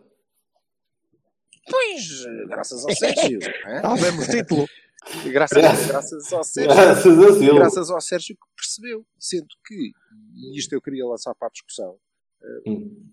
[1.68, 3.40] Pois, eh, graças ao Sérgio.
[3.42, 3.80] é?
[4.00, 4.68] Vemos título.
[5.30, 6.74] Graças, Graças- graças ao Sérgio.
[6.74, 9.06] Graças a graças ao Sérgio que percebeu.
[9.18, 9.92] Sendo que,
[10.34, 11.98] e isto eu queria lançar para a discussão,
[12.42, 12.62] eh,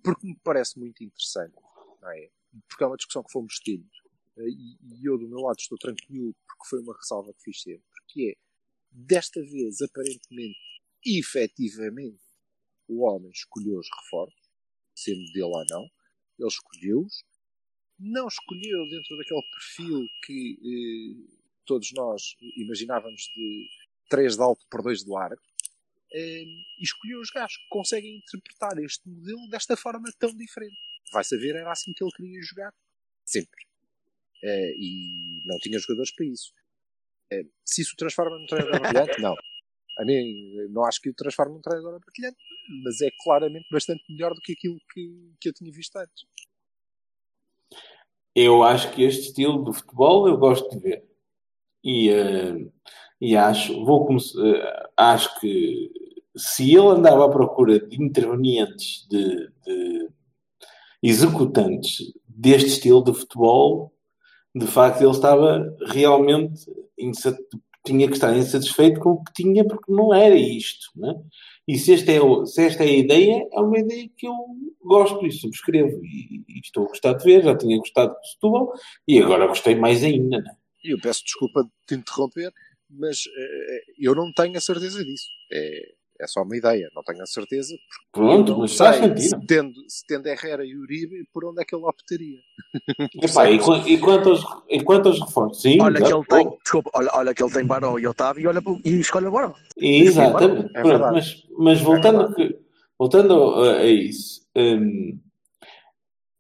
[0.04, 1.54] porque me parece muito interessante,
[2.02, 2.30] não é?
[2.68, 3.86] Porque é uma discussão que fomos tendo,
[4.38, 7.62] eh, e, e eu do meu lado estou tranquilo, porque foi uma ressalva que fiz
[7.62, 8.36] sempre, que é,
[8.92, 10.58] desta vez, aparentemente,
[11.06, 12.22] efetivamente,
[12.88, 14.42] o homem escolheu os reforços,
[14.96, 15.84] sendo dele ou não,
[16.40, 17.24] ele escolheu-os,
[18.00, 20.58] não escolheu dentro daquele perfil que
[21.30, 23.70] eh, todos nós imaginávamos de
[24.10, 25.42] 3 de alto por 2 de largo,
[26.14, 30.78] e escolheu os gajos que conseguem interpretar este modelo desta forma tão diferente.
[31.12, 32.74] Vai saber, era assim que ele queria jogar.
[33.26, 33.66] Sempre.
[34.44, 36.54] Eh, e não tinha jogadores para isso.
[37.32, 39.36] Eh, se isso o transforma num treinador brilhante, não.
[39.98, 42.38] A mim, não acho que o transforme num treinador brilhante,
[42.84, 46.26] mas é claramente bastante melhor do que aquilo que, que eu tinha visto antes.
[48.36, 51.13] Eu acho que este estilo de futebol eu gosto de ver.
[51.84, 52.66] E, eh,
[53.20, 55.92] e acho, vou começar, eh, acho que
[56.36, 60.10] se ele andava à procura de intervenientes, de, de
[61.02, 63.94] executantes deste estilo de futebol,
[64.56, 66.66] de facto ele estava realmente
[67.86, 71.14] tinha que estar insatisfeito com o que tinha porque não era isto, né?
[71.68, 71.98] E se, é,
[72.46, 74.34] se esta é a ideia, é uma ideia que eu
[74.82, 78.74] gosto e subscrevo e, e estou a gostar de ver, já tinha gostado de Setúbal
[79.08, 80.56] e agora gostei mais ainda, né?
[80.84, 82.52] E eu peço desculpa de te interromper,
[82.90, 85.28] mas eh, eu não tenho a certeza disso.
[85.52, 87.74] É, é só uma ideia, não tenho a certeza.
[88.12, 89.20] porque Pronto, mas faz sentido.
[89.40, 92.40] se tendo, se tendo Herrera e Uribe, por onde é que ele optaria.
[93.22, 93.56] Epá, e,
[93.94, 95.62] e quanto aos, e quanto aos reforços?
[95.64, 98.48] Sim, Olha que ele tem, desculpa, olha, olha que ele tem Barão e Otávio e,
[98.48, 99.56] olha, e escolhe o Barão.
[99.78, 100.66] Exatamente.
[100.76, 101.14] É Pronto, verdade.
[101.16, 102.58] mas, mas voltando, que-
[102.98, 105.20] voltando a, a isso, hum,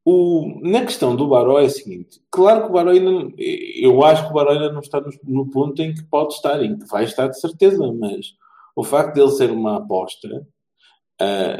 [0.06, 4.24] o, na questão do Baró é o seguinte: claro que o Baró ainda, eu acho
[4.26, 6.86] que o Baró ainda não está no, no ponto em que pode estar, em que
[6.88, 8.36] vai estar de certeza, mas
[8.76, 10.46] o facto dele ser uma aposta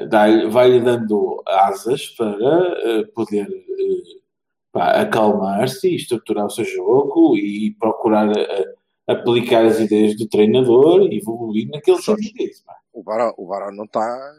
[0.10, 3.48] dá-lhe- vai-lhe dando asas para ah, poder
[4.72, 8.30] pá, acalmar-se e estruturar o seu jogo e procurar
[9.08, 12.56] aplicar as ideias do treinador e evoluir naquele sentido.
[12.94, 14.34] O Barão, o Barão não está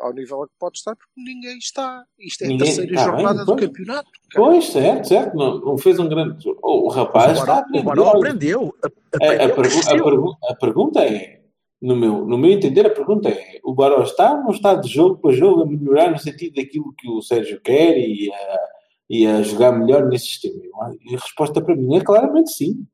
[0.00, 2.04] ao nível a que pode estar, porque ninguém está.
[2.18, 3.66] Isto é a Ninguém- terceira tá jornada bem, do pois.
[3.66, 4.10] campeonato.
[4.30, 4.44] cara.
[4.46, 5.36] Pois, certo, certo.
[5.36, 6.48] Não, não fez um grande.
[6.62, 7.84] O, o rapaz o está a Barão, o aprender.
[7.84, 8.18] Barão olha.
[8.18, 8.74] aprendeu.
[8.82, 11.40] a- A, a aprendeu, pergu- a pergu- a pergunta é,
[11.82, 14.88] no meu, no meu entender, a pergunta é: o Baró está ou não está de
[14.88, 18.58] jogo para jogo a melhorar no sentido daquilo que o Sérgio quer e a,
[19.10, 20.96] e a jogar melhor nesse sistema?
[21.04, 22.86] E a resposta para mim é claramente sim.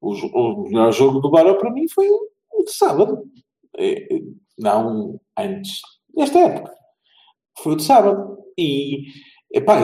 [0.00, 3.24] O, o melhor jogo do Baró para mim foi o de sábado,
[3.76, 4.20] É, é,
[4.58, 5.80] não antes
[6.14, 6.72] desta época.
[7.62, 8.38] Foi o de sábado.
[8.58, 9.04] E,
[9.52, 9.80] epá,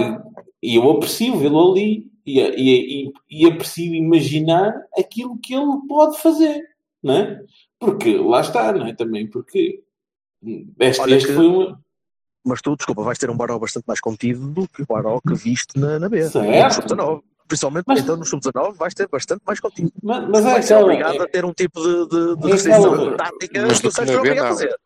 [0.62, 6.18] e- eu aprecio vê-lo ali e, e, e, e aprecio imaginar aquilo que ele pode
[6.18, 6.60] fazer,
[7.02, 7.40] não é?
[7.78, 8.94] Porque lá está, não é?
[8.94, 9.82] Também porque
[10.80, 11.76] este, Olha este que- foi um.
[12.44, 15.34] Mas tu, desculpa, vais ter um Baró bastante mais contido do que o Baró que
[15.34, 16.22] viste na, na B.
[16.28, 16.48] Certo.
[16.48, 17.22] No Sub-19.
[17.48, 19.92] Principalmente Mas- então no Sub-19 vais ter bastante mais contido.
[20.02, 23.16] Mas, mas é Vai ser obrigado a ter um tipo de, de, de é restrição
[23.16, 24.76] tática Mas que é B, obrigado a fazer.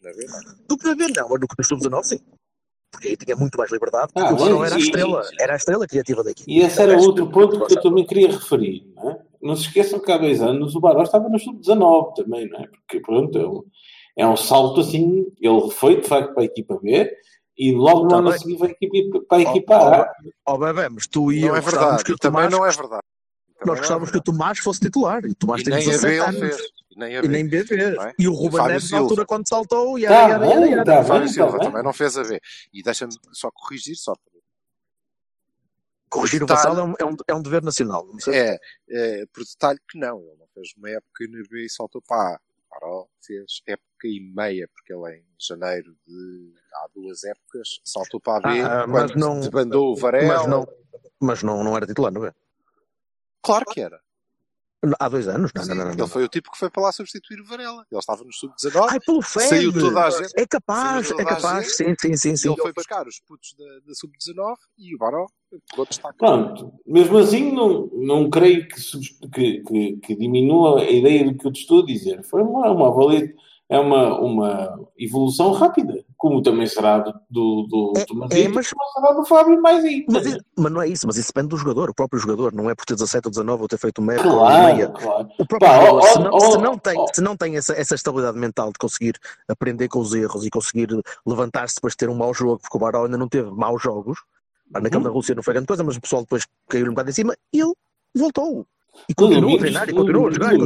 [0.00, 0.66] Do que na B, não.
[0.68, 0.84] Do que
[1.20, 2.20] não, mas no, no Sub-19 sim.
[2.92, 5.56] Porque aí tinha muito mais liberdade, porque Ah, o sim, era a estrela, era a
[5.56, 6.50] estrela criativa da equipe.
[6.50, 8.90] E esse era outro ponto que eu também queria referir.
[8.96, 9.18] Não, é?
[9.40, 12.66] não se esqueçam que há dois anos o Baró estava no sub-19 também, não é?
[12.66, 13.62] Porque, pronto, é um,
[14.16, 15.26] é um salto assim.
[15.40, 17.12] Ele foi, de facto, para a equipa B
[17.56, 18.40] e logo no Tá ano a bem.
[18.40, 20.12] seguir vai a equipa- para a Ó, equipa A.
[20.48, 22.04] Ó, bebê, mas tu e Não eu é gostávamos verdade.
[22.04, 23.02] que o também Tomás, não é verdade.
[23.02, 24.22] Também nós não é gostávamos que o.
[24.22, 25.24] Tomás fosse titular.
[25.24, 26.40] E o Tomás E tem nem a B 17 ele anos.
[26.56, 26.70] fez.
[26.90, 27.28] E nem a E B.
[27.28, 28.14] nem B é?
[28.18, 29.02] E o E Ruben Fábio Neves, na Silva.
[29.04, 32.18] altura, quando saltou, e Tá era, tá O Fábio bem, Silva tá também não fez
[32.18, 32.40] a B.
[32.72, 34.30] E deixa-me só corrigir, só para
[36.08, 36.68] Corrigir o Detalhe.
[36.74, 38.04] Vassal é um, é, um, é um dever nacional.
[38.04, 38.34] Não sei.
[38.36, 38.58] É,
[38.90, 42.34] é, por detalhe que não, ele não fez uma época na B e saltou para
[42.34, 42.40] A.
[42.68, 48.48] Baró fez época e meia, porque ele em janeiro de há duas épocas saltou para
[48.48, 50.26] a B Ah, mas quando não- debandou o Varela.
[50.38, 50.68] Mas, não,
[51.20, 52.34] mas não, não era titular, não é?
[53.42, 54.00] Claro que era.
[54.98, 55.52] Há dois anos?
[55.54, 55.84] Não, não, não.
[55.84, 57.84] não, Ele foi o tipo que foi para lá substituir o Varela.
[57.90, 60.32] Ele estava no sub-19 Ai, pelo Saiu toda a gente.
[60.36, 61.76] É capaz, é capaz.
[61.76, 62.36] Sim, sim, sim.
[62.36, 62.48] sim.
[62.48, 65.26] ele foi buscar os putos da, da sub-19 e o Baró
[65.68, 66.16] pegou destaque.
[66.16, 68.80] Pronto, mesmo assim, não, não creio que,
[69.28, 72.22] que, que, que diminua a ideia do que eu te estou a dizer.
[72.24, 73.14] Foi uma, uma,
[73.68, 78.70] é uma, uma evolução rápida, como também será do, do, do É- Tomás é, mas-
[78.70, 80.04] como será do Fábio mais ainda.
[80.12, 82.68] Mas, isso- mas não é isso, mas isso depende do jogador, o próprio jogador, não
[82.68, 84.88] é por ter 17 ou 19 ou ter feito uma época ou meia.
[84.90, 85.28] Claro.
[85.38, 87.06] O próprio Pá, jogador, ó, se, não, ó, se não tem, ó.
[87.14, 89.14] se não tem essa, essa estabilidade mental de conseguir
[89.48, 90.88] aprender com os erros e conseguir
[91.26, 94.18] levantar-se depois de ter um mau jogo, porque o Baró ainda não teve maus jogos,
[94.70, 95.02] Pá, naquele Uhum.
[95.04, 97.34] da Rússia não foi grande coisa, mas o pessoal depois caiu um bocado em cima
[97.52, 97.72] ele
[98.14, 98.66] voltou.
[99.08, 100.54] E continua a treinar e continua a jogar.
[100.54, 100.58] e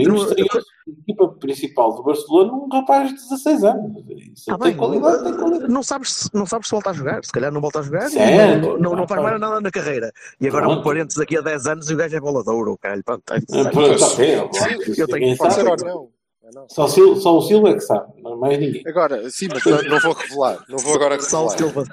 [0.87, 4.03] a equipa principal do Barcelona um rapaz de 16 anos.
[4.35, 5.73] Isso Tá tem bem, qualidade, tem qualidade.
[5.73, 8.09] não, sabes, se- não sabes se volta a jogar, se calhar não volta a jogar,
[8.11, 8.67] Certo.
[8.67, 10.13] não, não, não faz mais nada na carreira.
[10.41, 10.85] E agora um Pronto.
[10.85, 13.03] parênteses daqui a 10 anos e o gajo é bolador, caralho.
[13.05, 13.93] Pronto, tá- É, pronto,
[14.91, 15.35] isso eu tenho-.
[16.47, 16.67] É não.
[16.69, 18.83] Só, o Sil- só o Silva é que sabe, não mais ninguém.
[18.87, 20.59] Agora, sim, mas não vou revelar.
[20.69, 21.73] Não vou agora Só o revelar.
[21.73, 21.85] Silva.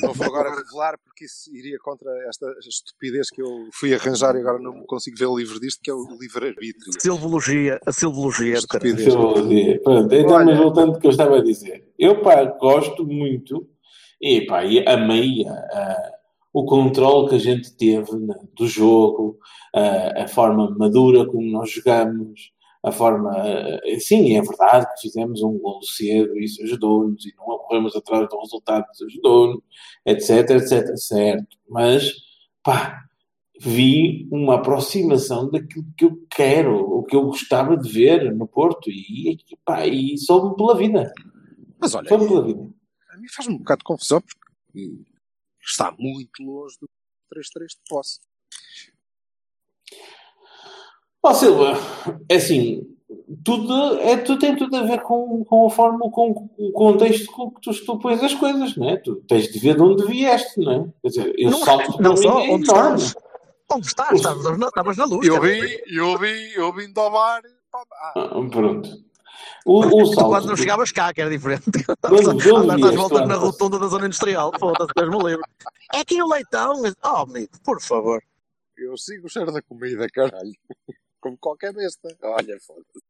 [0.00, 4.40] Não vou agora revelar porque isso iria contra esta estupidez que eu fui arranjar e
[4.40, 6.92] agora não consigo ver o livro disto, que é o livre-arbítrio.
[7.00, 8.96] Silvologia, a silvologia caralho.
[8.96, 9.48] Estupidez.
[9.48, 9.82] Dizer.
[9.82, 10.44] Pronto, então, Olha.
[10.46, 11.84] mas voltando ao que eu estava a dizer.
[11.98, 13.68] Eu, pá, gosto muito
[14.20, 16.12] e, pá, e amei ah,
[16.52, 19.38] o controle que a gente teve né, do jogo,
[19.74, 22.52] ah, a forma madura como nós jogamos,
[22.82, 23.30] a forma...
[23.36, 28.28] ah, sim, é verdade que fizemos um gol cedo, isso ajudou-nos, e não corremos atrás
[28.28, 29.62] do resultado, isso ajudou-nos,
[30.04, 31.56] etc, etc, certo.
[31.68, 32.12] Mas,
[32.62, 33.04] pá,
[33.60, 38.90] vi uma aproximação daquilo que eu quero, o que eu gostava de ver no Porto
[38.90, 41.12] e, pá, e soube pela vida.
[41.78, 42.68] Mas olha, Soube pela vida.
[43.10, 45.04] a mim faz-me um bocado de confusão porque
[45.64, 46.88] está muito longe do
[47.32, 48.20] 3-3 de posse.
[51.22, 51.78] Ó Silva,
[52.28, 52.84] é assim,
[53.44, 57.50] tudo, é, tudo tem tudo a ver com, com a forma, com o contexto com
[57.50, 58.96] que tu, tu pões as coisas, não é?
[58.96, 60.84] Tu tens de ver de onde vieste, não é?
[61.02, 62.96] Quer dizer, eu Não, salto não só, é onde enorme.
[62.96, 63.14] estás?
[63.72, 64.20] Onde estás?
[64.20, 65.26] Estavas na, luz.
[65.26, 65.46] Eu cara.
[65.46, 67.42] vi, eu vi, eu vim do bar.
[67.70, 67.84] pá,
[68.16, 68.90] ah, pronto.
[69.64, 70.28] O, o Tu salto.
[70.28, 71.64] quando não chegavas cá, que era diferente.
[72.04, 74.52] Andaste às voltas tu na rotunda da zona industrial.
[74.58, 75.44] Foda-se, Deus me livre.
[75.94, 76.82] É aqui o leitão.
[77.04, 78.20] Oh, amigo, por favor.
[78.76, 80.52] Eu sigo o cheiro da comida, caralho.
[81.22, 82.08] Como qualquer besta.
[82.22, 83.00] Olha, foda-se.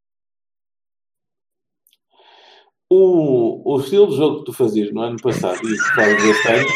[2.90, 6.48] O, o estilo de jogo que tu fazias no ano passado e que fazes este
[6.48, 6.68] ano,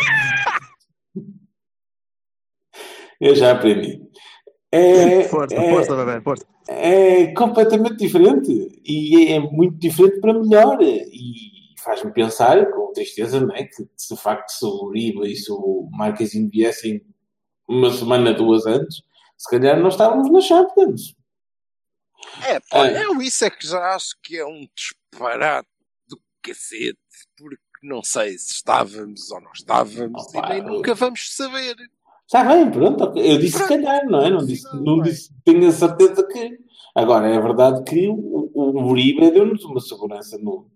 [3.20, 4.00] eu já aprendi.
[4.72, 6.46] É, Força, é, força, bebê, força.
[6.68, 11.12] é completamente diferente e é muito diferente para melhor e
[11.82, 13.64] faz-me pensar com tristeza não é?
[13.64, 17.00] que se de facto se o Uribe e se o Marquezinho viessem
[17.68, 19.02] uma semana, duas antes
[19.38, 21.15] se calhar não estávamos na Champions
[22.46, 23.04] É, pá, É.
[23.04, 25.68] eu isso é que já acho que é um disparate
[26.08, 26.98] do cacete.
[27.36, 31.76] Porque não sei se estávamos ou não estávamos Opa, e nem nunca vamos saber.
[32.26, 33.04] Está bem, pronto.
[33.18, 33.68] Eu disse se Pronto.
[33.84, 34.30] calhar, não é?
[34.30, 35.04] Não disse, Não, é.
[35.04, 36.58] disse, tenho a certeza que.
[36.94, 40.68] Agora, é verdade que o, o Uribe deu-nos uma segurança no,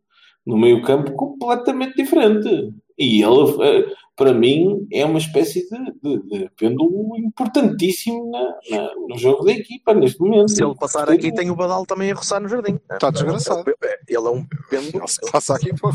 [0.46, 2.72] no meio-campo completamente diferente.
[3.02, 8.94] E ele, eh, para mim, é uma espécie de, de, de pêndulo importantíssimo na, na-
[8.94, 10.50] no jogo da equipa, neste momento.
[10.50, 12.78] Se ele passar aqui, tem o Badal também a roçar no jardim.
[12.92, 13.64] Está desgraçado.
[14.06, 14.98] Ele é um pêndulo.
[14.98, 15.88] Ele se passa aqui, pô.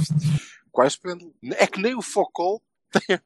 [0.71, 1.31] Quais pêndulo?
[1.57, 2.63] É que nem o Foucault
[3.07, 3.19] tem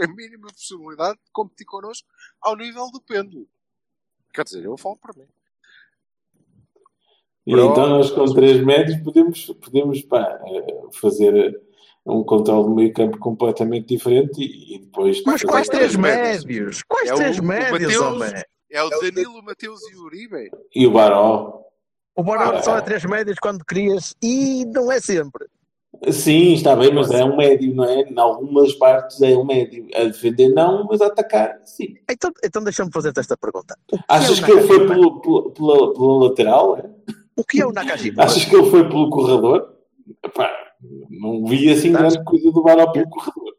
[0.00, 2.06] a mínima possibilidade de competir connosco
[2.42, 3.48] ao nível do pêndulo.
[4.34, 5.26] Quer dizer, eu falo para mim.
[7.46, 11.60] E então nós com três médios podemos, podemos pá, eh, fazer
[12.06, 15.22] um controle do meio campo completamente diferente e, e depois...
[15.24, 16.44] Mas quais três médios?
[16.44, 16.82] médios?
[16.82, 18.00] Quais É o- três o médios, Mateus.
[18.02, 18.42] homem?
[18.70, 20.50] É o Danilo, o Mateus e o Uribe.
[20.74, 21.60] E o Baró.
[22.16, 22.62] O Barão Ah.
[22.62, 25.46] só é três médios quando querias e não é sempre.
[26.10, 28.00] Sim, está bem, mas é um médio, não é?
[28.00, 29.86] Em algumas partes é um médio.
[29.94, 31.94] A defender não, mas a atacar sim.
[32.10, 33.76] Então, então deixa-me fazer-te esta pergunta.
[33.92, 36.76] O que Achas é o que ele foi pelo, pelo- pela, pela lateral?
[36.78, 36.90] é?
[37.36, 38.24] O que é o Nakajima?
[38.24, 39.74] Achas que ele foi pelo corredor?
[40.24, 40.50] Epá,
[41.10, 43.52] não vi assim grande coisa do Baró pelo corredor.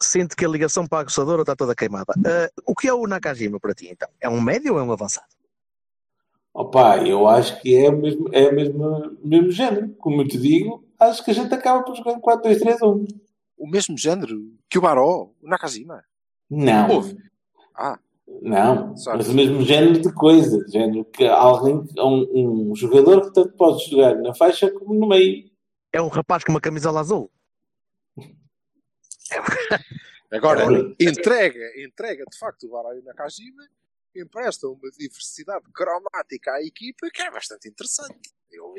[0.00, 2.12] Sinto que a ligação para a aguçadora está toda queimada.
[2.24, 4.08] Ah, o que é o Nakajima para ti, então?
[4.20, 5.26] É um médio ou é um avançado?
[6.54, 9.90] Opa, eu acho que é o mesmo, é o mesmo, mesmo género.
[9.98, 13.06] Como eu te digo, acho que a gente acaba por jogar em 4-2-3-1.
[13.56, 16.02] O mesmo género que o Baró, o Nakajima.
[16.50, 16.88] Não.
[16.90, 17.16] Houve.
[17.74, 17.98] Ah,
[18.42, 19.18] Não, Sabe.
[19.18, 23.88] mas o mesmo género de coisa, género que alguém, um, um jogador que tanto pode
[23.90, 25.48] jogar na faixa como no meio.
[25.98, 27.28] É um rapaz com uma camisola azul?
[30.30, 30.94] agora, Olha.
[31.00, 33.68] entrega, entrega de facto o o Nakajima,
[34.14, 38.32] empresta uma diversidade cromática à equipa que é bastante interessante.
[38.48, 38.74] Eu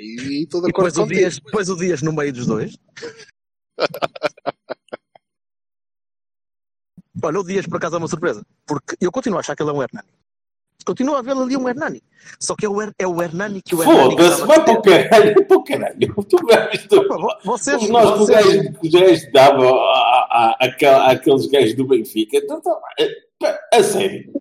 [0.61, 1.19] depois o, contigo.
[1.19, 2.77] Dias, depois o Dias no meio dos dois?
[7.21, 8.45] Olha, o Dias por acaso é uma surpresa.
[8.65, 10.07] Porque eu continuo a achar que ele é um Hernani.
[10.85, 12.01] Continuo a ver ali um Hernani.
[12.39, 14.81] Só que é o, Her- é o Hernani que o Hernani Foda-se, vai para o
[14.81, 16.15] caralho, para o caralho.
[16.29, 17.07] Tu vês, tu-
[17.43, 19.79] Vocês, Os nós que os vocês, gajos, davam
[21.07, 22.37] àqueles gajos do Benfica.
[22.37, 24.31] Então, tá, a sério.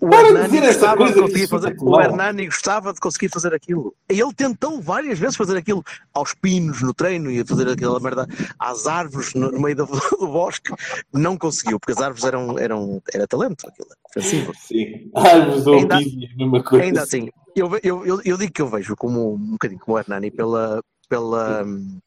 [0.00, 1.72] O para Hernani dizer essa gostava coisa de fazer.
[1.72, 2.00] é O.
[2.00, 3.94] Hernani gostava de conseguir fazer aquilo.
[4.10, 8.26] E ele tentou várias vezes fazer aquilo aos pinos no treino e fazer aquela merda
[8.58, 9.86] às árvores no, no meio do,
[10.18, 10.72] do bosque.
[11.12, 14.52] Não conseguiu, porque as árvores eram, eram era talento, aquilo, ofensivo.
[14.58, 15.10] Sim.
[15.14, 15.98] Árvores ou Ainda-
[16.36, 16.84] mesma coisa.
[16.84, 20.00] Ainda assim, eu, eu, eu, eu digo que eu vejo como um bocadinho como o
[20.00, 21.98] Hernani pela, pela hum,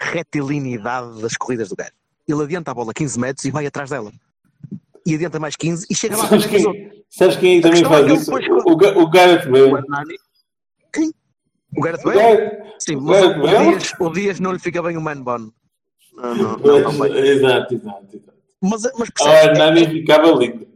[0.00, 1.92] retilinidade das corridas do gajo.
[2.28, 4.12] Ele adianta a bola 15 metros e vai atrás dela.
[5.10, 6.62] E adianta mais 15 e chega lá Sabes outros.
[6.62, 8.24] quem, sabes quem A também é faz ele isso?
[8.26, 10.18] depois- O, Ga- o Gareth O Bale.
[10.92, 11.12] Quem?
[11.76, 12.18] O Gareth O Bale?
[12.20, 13.56] Gareth- Sim, o Gareth o, Bale?
[13.56, 15.50] o Dias, o Dias não lhe fica bem o man bun.
[16.14, 17.10] Não, não, não, não vai.
[17.10, 18.06] Exato, exato.
[18.16, 18.38] exato.
[18.62, 20.68] Mas, mas, A percebe, Hernani ficava lindo.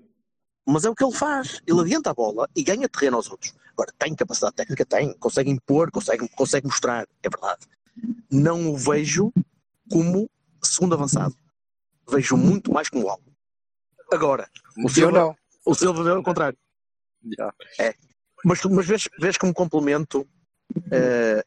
[0.66, 1.60] mas é o que ele faz.
[1.66, 3.54] Ele adianta a bola e ganha terreno aos outros.
[3.72, 4.84] Agora, tem capacidade técnica?
[4.86, 5.12] Tem.
[5.18, 7.06] Consegue impor, consegue, consegue mostrar.
[7.22, 7.66] É verdade.
[8.32, 9.32] Não o vejo
[9.90, 10.28] como
[10.62, 11.36] segundo avançado.
[12.10, 13.23] Vejo muito mais como algo.
[14.12, 15.36] Agora, o Eu Silva, não.
[15.66, 16.58] o Silva é o contrário.
[17.36, 17.54] Já.
[18.44, 20.28] Mas, tu- mas vês, vês como complemento
[20.92, 21.44] eh,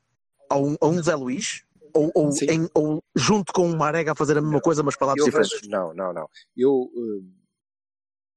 [0.49, 1.63] a, um, a um Zé Luís?
[1.93, 5.25] Ou, ou, em- ou junto com o Marega a fazer a mesma coisa, mas Eu
[5.25, 5.61] diferentes?
[5.61, 6.29] vejo, não, não, não.
[6.55, 7.33] Eu, hum,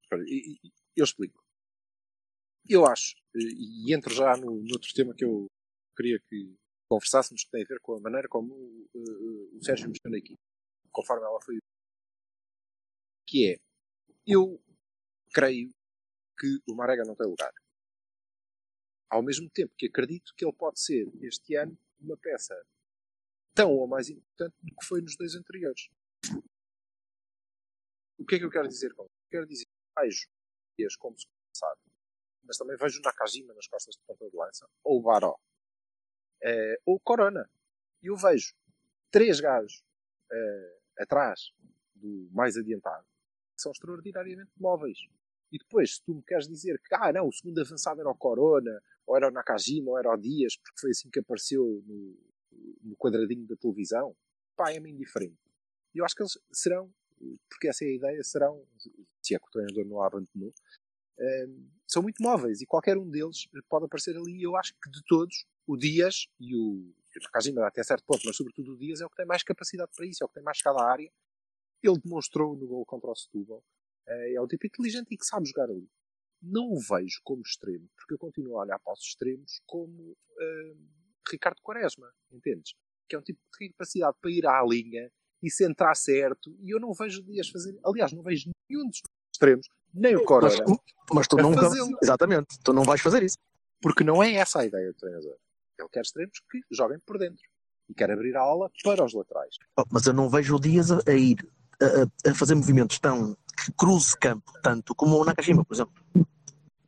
[0.03, 1.43] espera, e- e- eu explico.
[2.69, 5.47] Eu acho, e e entro já no, no outro tema que eu
[5.97, 6.55] queria que
[6.89, 10.41] conversássemos, que tem a ver com a maneira como uh, o Sérgio mexeu na equipe,
[10.93, 11.59] conforme ela foi.
[13.27, 13.57] Que é,
[14.31, 14.63] eu
[15.35, 15.75] creio
[16.39, 17.53] que o Marega não tem lugar.
[19.11, 22.55] Ao mesmo tempo que acredito que ele pode ser, este ano, uma peça
[23.55, 25.89] tão ou mais importante do que foi nos dois anteriores.
[28.19, 29.29] O que é que eu quero dizer com isso?
[29.31, 30.29] Quero dizer que vejo
[30.79, 31.81] dias como se sabe,
[32.45, 35.37] mas também vejo Nakajima nas costas de ponta de lança, ou o Baró,
[36.43, 37.51] eh, ou Corona.
[38.03, 38.55] E eu vejo
[39.11, 39.83] três gajos
[40.33, 41.53] eh, atrás
[41.95, 43.07] do mais adiantado
[43.61, 44.99] que são extraordinariamente móveis.
[45.53, 48.15] E depois, se tu me queres dizer que, ah, não, o segundo avançado era o
[48.15, 52.17] Corona, ou era o Nakajima, ou era o Dias, porque foi assim que apareceu no,
[52.83, 54.17] no quadradinho da televisão,
[54.57, 55.39] pá, é-me indiferente.
[55.95, 56.93] E eu acho que eles serão,
[57.49, 58.65] porque essa é a ideia, serão,
[59.21, 60.55] se é que o treinador não a abandonou,
[61.19, 64.39] ehm, são muito móveis e qualquer um deles pode aparecer ali.
[64.39, 66.95] E eu acho que de todos, o Dias e o
[67.25, 70.07] Nakajima até certo ponto, mas sobretudo o Dias é o que tem mais capacidade para
[70.07, 71.11] isso, é o que tem mais chegada à área.
[71.83, 73.63] Ele demonstrou no gol contra o Setúbal.
[74.07, 75.89] Eh, É um tipo inteligente e que sabe jogar ali.
[76.43, 80.77] Não o vejo como extremo, porque eu continuo a olhar para os extremos como ehm,
[81.31, 82.75] Ricardo Quaresma, entendes?
[83.09, 85.11] Que é um tipo de capacidade para ir à linha
[85.43, 86.57] e centrar certo.
[86.63, 87.79] E eu não vejo Dias fazer.
[87.85, 89.01] Aliás, não vejo nenhum dos
[89.33, 90.77] extremos, nem o Mas, Corona,
[91.13, 91.97] mas tu a não fazê-lo.
[92.03, 93.37] Exatamente, tu não vais fazer isso.
[93.83, 95.37] porque não é essa a ideia do treinador.
[95.79, 97.43] Ele quer extremos que joguem por dentro
[97.89, 99.57] e quer abrir a ala para os laterais.
[99.79, 101.39] Oh, mas eu não vejo o Dias a ir
[101.83, 105.93] a, a- fazer movimentos tão que cruze campo tanto como o Nakajima, por exemplo.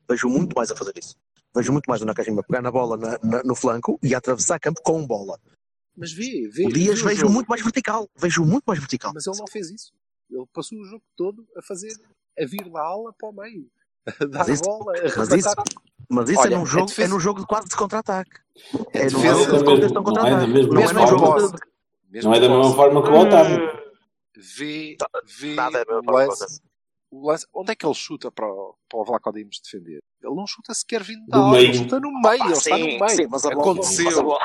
[0.08, 1.16] Vejo muito mais a fazer isso.
[1.54, 4.58] Vejo muito mais o Nakajima pegar na bola na- na- no flanco e a atravessar
[4.58, 5.38] campo com bola.
[5.96, 6.66] Mas vê, vê.
[6.66, 7.32] O Dias o vejo jogo.
[7.32, 8.08] muito mais vertical.
[8.16, 9.12] Vejo muito mais vertical.
[9.14, 9.92] Mas ele não fez isso.
[10.30, 11.92] Ele passou o jogo todo a fazer,
[12.38, 13.66] a vir da ala para o meio.
[14.06, 15.54] A dar isso- bola, a mas isso-
[16.08, 18.30] Mas isso Olha, é num a jogo, defesa- é num jogo de quase de contra-ataque.
[18.92, 20.34] É num defesa- jogo de Não é contra-ataque.
[20.34, 21.58] é é num jogo de-
[22.10, 22.76] Mesmo Não é da mesma posse.
[22.76, 23.81] forma que o Otávio.
[24.36, 24.96] Vê,
[25.38, 26.60] vê Nada é o, que lance,
[27.10, 27.46] o lance.
[27.54, 30.00] Onde é que ele chuta para o, para o Vlaco Dimos defender?
[30.22, 31.82] Ele não chuta sequer vindo da Do ala, ele meio.
[31.82, 33.08] chuta no meio, Ah, ele está no sim, meio.
[33.10, 34.04] sim, mas a bola, Aconteceu.
[34.06, 34.38] mas a bola,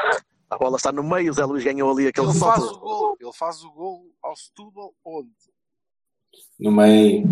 [0.49, 1.31] a bola está no meio.
[1.31, 4.35] O Zé Luís ganhou ali aquele Ele faz o gol, ele faz o gol ao
[4.35, 5.29] Setúbal onde?
[6.59, 7.27] No meio.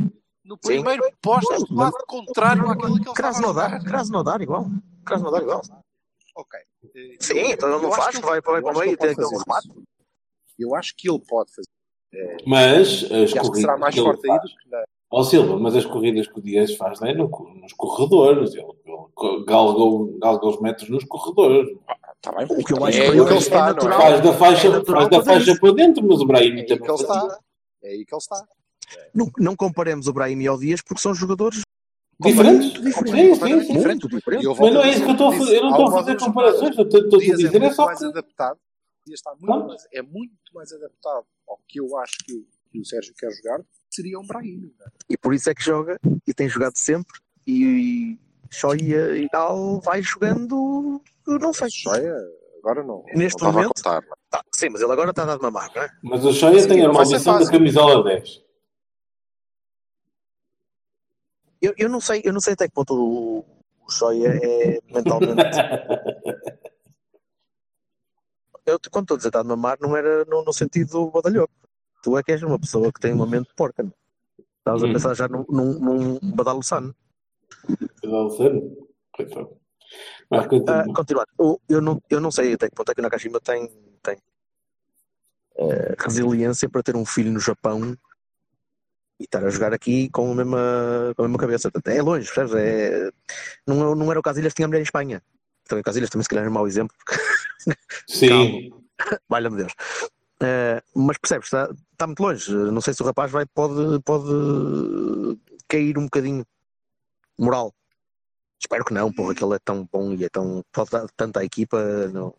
[0.45, 0.61] No Sim.
[0.61, 3.83] primeiro posto, do lado contrário àquilo que ele Krasnodar.
[3.83, 4.65] Krasnodar igual.
[5.03, 5.61] Krasnodar igual.
[6.35, 6.59] Ok.
[6.95, 8.97] Eh, Sim, então ele não faz, que vai para- vai eu para o meio e
[8.97, 9.69] tem aquele remate.
[10.59, 11.67] Eu acho que ele pode fazer.
[12.15, 14.83] Eh, Mas as e corridas será mais que ele forte aí do que na.
[15.11, 17.29] Ó Silva, mas as corridas que o Dias faz não é no,
[17.61, 18.53] nos corredores.
[18.55, 21.69] Ele, ele galgou, galgou os metros nos corredores.
[22.17, 23.99] Está bem, O que eu acho é que é ele está, não natural.
[23.99, 24.01] é?
[24.01, 26.65] Faz da faixa, é natural faz da faixa para dentro, mas o Brahim É aí
[26.65, 27.39] também que ele está.
[27.83, 28.45] É aí que ele está.
[29.13, 31.61] Não, não comparemos o Brahim ao Dias porque são jogadores
[32.19, 32.81] Diferentes?
[32.81, 33.39] diferentes.
[33.39, 33.73] Sim,
[34.59, 35.57] Mas não é isso que eu estou a fazer.
[35.57, 36.77] Eu não estou a fazer comparações.
[36.77, 38.05] Eu estou a é dizer é só mais que.
[38.05, 38.57] adaptado.
[39.07, 42.85] Está muito mais, é muito mais adaptado ao que eu acho que o, que o
[42.85, 43.61] Sérgio quer jogar.
[43.89, 44.73] Seria um Brahim.
[44.81, 44.85] é?
[45.09, 45.97] E por isso é que joga
[46.27, 47.19] e tem jogado sempre.
[47.47, 48.17] E
[48.49, 51.69] Shoya e tal vai jogando, não sei.
[51.69, 52.15] Joia,
[52.59, 53.03] agora não.
[53.13, 54.01] Neste não momento- contar.
[54.01, 54.15] não é?
[54.29, 55.89] Tá, sim, mas ele agora está a dar de mamar, não é?
[56.03, 58.43] Mas o Shoya Sim, tem a maldição da camisola 10.
[61.61, 63.39] Eu, eu, não sei, eu não sei até que ponto o,
[63.85, 65.41] o Shoya é mentalmente.
[68.65, 71.53] Eu, quando estou a dizer está de mamar, não era no, no sentido badalhoco.
[72.03, 73.83] Tu é que és uma pessoa que tem uma mente porca.
[73.83, 73.93] Não?
[74.59, 74.93] Estavas a Hum.
[74.93, 76.95] pensar já num, num, num badalo sano.
[78.01, 78.87] Cuidado, sério.
[79.13, 79.57] Coitado.
[80.29, 80.81] Mas continua.
[80.81, 81.27] Ah, continuar.
[81.39, 83.67] Eu, eu, não, eu não sei até que ponto é que o Nakashima tem,
[84.01, 84.17] tem
[85.57, 87.95] eh, resiliência para ter um filho no Japão
[89.19, 91.71] e estar a jogar aqui com a mesma, com a mesma cabeça.
[91.71, 92.53] Portanto, É longe, percebes?
[92.55, 93.11] É,
[93.65, 95.23] não, não era o Casilhas que tinha mulher em Espanha.
[95.67, 97.21] Também Casilhas também se calhar é um mau exemplo, porque
[98.07, 98.71] Sim.
[99.27, 99.73] valha-me Deus.
[100.41, 102.51] Eh, mas percebes, está, está muito longe.
[102.53, 104.29] Não sei se o rapaz vai, pode, pode
[105.67, 106.45] cair um bocadinho
[107.37, 107.73] moral.
[108.59, 110.63] Espero que não, porra, que ele é tão bom e é tão.
[110.71, 112.07] pode dar tanto à equipa.
[112.09, 112.33] Não,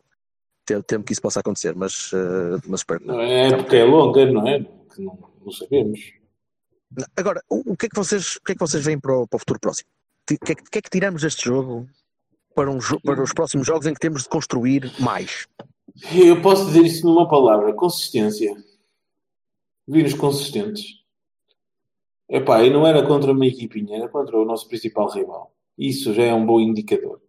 [0.87, 3.21] temo, que isso possa acontecer, mas, eh, mas espero que não.
[3.21, 4.61] É porque é longa, não é?
[4.61, 6.13] Que não, não sabemos.
[7.17, 9.27] Agora, o, o que é que vocês, o que é que vocês veem para o,
[9.27, 9.89] para o futuro próximo?
[10.23, 11.89] O que, é que- que é que tiramos deste jogo
[12.57, 15.47] para, um para os próximos jogos em que temos de construir mais?
[16.13, 18.57] Eu posso dizer isso numa palavra: consistência.
[19.87, 21.05] Vimos consistentes.
[22.29, 25.55] Epá, e não era contra uma equipinha, era contra o nosso principal rival.
[25.79, 27.21] Isso já é um bom indicador.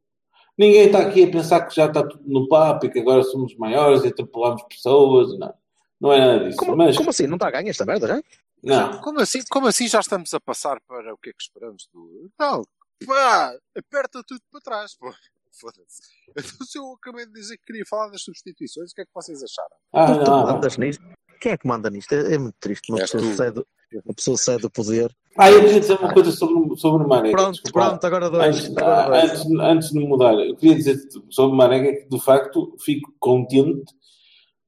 [0.57, 3.55] Ninguém está aqui a pensar que já está tudo no papo e que agora somos
[3.57, 5.37] maiores e atropelamos pessoas.
[5.37, 5.53] Não,
[6.01, 6.57] não é nada disso.
[6.57, 7.27] Como, Mas, como assim?
[7.27, 8.21] Não está a ganhar esta merda já?
[8.63, 9.01] não.
[9.01, 12.31] Como assim, como assim já estamos a passar para o que é que esperamos do.
[12.39, 12.63] Não,
[13.05, 15.11] pá, aperta tudo para trás, pô.
[15.59, 16.01] Foda-se.
[16.37, 19.11] Então, se eu acabei de dizer que queria falar das substituições, o que é que
[19.13, 19.75] vocês acharam?
[19.91, 20.53] Ah, Tu, tu não, não.
[20.53, 21.03] mandas nisto?
[21.41, 22.13] Quem é que manda nisto?
[22.13, 22.91] É, é muito triste.
[22.91, 23.35] Uma pessoa, tu.
[23.35, 23.63] cede,
[24.05, 25.15] uma pessoa cede o poder.
[25.37, 27.35] Ah, eu queria dizer uma coisa sobre, sobre o Marega.
[27.35, 28.55] Pronto, desculpa pronto, agora dois.
[28.57, 29.31] Antes, Agora dois.
[29.31, 30.99] antes, antes de mudar, eu queria dizer
[31.31, 33.91] sobre o Marega que, de facto, fico contente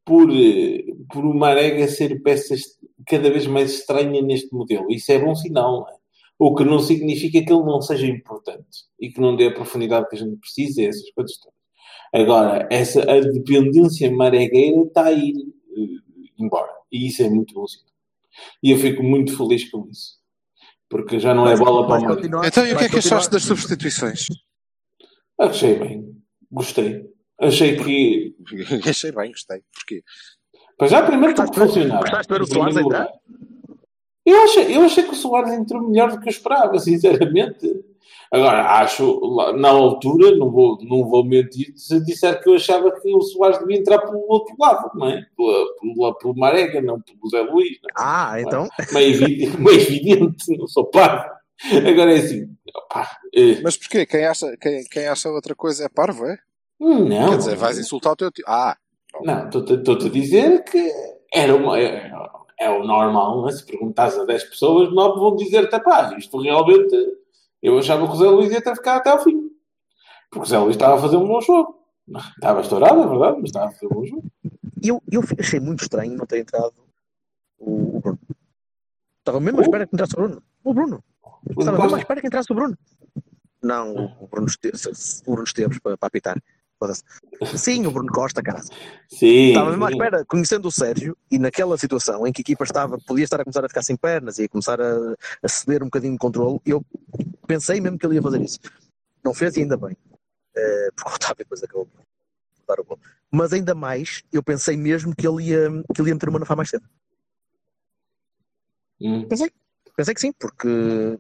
[0.06, 2.56] por, eh, por o Marega ser peça
[3.08, 4.88] cada vez mais estranha neste modelo.
[4.90, 5.99] Isso é bom sinal, não é?
[6.40, 10.08] O que não significa que ele não seja importante e que não dê a profundidade
[10.10, 11.60] que a gente precisa, essas coisas todas.
[12.14, 16.72] Agora, essa, a dependência maregueira está a ir eh, embora.
[16.92, 17.86] E isso é muito bom sinal.
[18.64, 20.18] E eu fico muito feliz com isso.
[20.90, 23.30] Porque já não é bola para o continuar- Então, e o que é que achaste
[23.30, 24.26] das substituições?
[25.38, 26.16] Achei bem.
[26.52, 27.06] Gostei.
[27.40, 28.36] Achei que.
[28.90, 29.62] Achei bem, gostei.
[29.74, 30.04] Porquê?
[30.78, 32.02] Para já, primeiro porque ver- funcionava.
[32.02, 33.10] gostaste de ver o Soares lugar.
[34.30, 37.68] Eu achei, eu achei que o Soares entrou melhor do que eu esperava, sinceramente.
[38.32, 39.20] Agora, acho,
[39.58, 43.58] na altura, não vou, não vou mentir, se disser que eu achava que o Soares
[43.58, 45.26] devia entrar pelo outro lado, não é?
[45.36, 47.80] Pela, pela, pelo Marega, não pelo Zé Luís.
[47.82, 48.68] Não Ah, então.
[48.80, 48.94] é?
[48.94, 51.26] Meio evidente, meio evidente, não sou parvo.
[51.88, 54.06] Agora é assim, opá, eh, Mas porquê?
[54.06, 56.38] Quem acha, quem, quem acha outra coisa é parvo, é?
[56.80, 57.30] não.
[57.32, 58.46] Quer dizer, vais insultar o teu tio.
[58.48, 58.78] Ah,
[59.24, 60.92] Não, estou-te estou-te a dizer que
[61.34, 61.78] era uma,
[62.60, 63.52] é, o normal, é?
[63.52, 66.96] Se perguntas a 10 pessoas, 9 vão dizer-te, pá, isto realmente,
[67.62, 69.50] eu achava que o Zé Luís ia ter ficado até ao fim.
[70.30, 71.80] Porque o Zé Luís estava a fazer um bom jogo.
[72.36, 74.24] Estava estourado, é verdade, mas estava a fazer um bom jogo.
[74.84, 76.74] Eu, eu achei muito estranho não ter entrado
[77.60, 78.20] o, o Bruno.
[79.20, 80.44] Estava mesmo à espera que entrasse o Bruno.
[80.64, 81.04] O Bruno.
[81.52, 82.76] Estava mesmo à espera que entrasse o Bruno.
[83.62, 86.42] Não, o Bruno Esteves, o Bruno Esteves para, para apitar.
[87.58, 88.62] Sim, o Bruno Costa, cara.
[89.10, 89.50] Sim.
[89.50, 92.98] Estava mesmo à espera, conhecendo o Sérgio, e naquela situação em que a equipa estava,
[93.00, 95.88] podia estar a começar a ficar sem pernas e a começar a, a ceder um
[95.88, 96.84] bocadinho de controle, eu
[97.48, 98.60] pensei mesmo que ele ia fazer isso.
[99.24, 99.96] Não fez e ainda bem.
[100.56, 102.04] Eh, porque o Otávio depois acabou por
[102.68, 103.00] dar o gol.
[103.32, 106.56] Mas ainda mais, eu pensei mesmo que ele ia, que ele ia meter o Manafá
[106.56, 106.86] mais cedo.
[109.02, 109.28] Hum.
[109.28, 109.52] Pensei.
[109.96, 111.20] Pensei que sim, porque.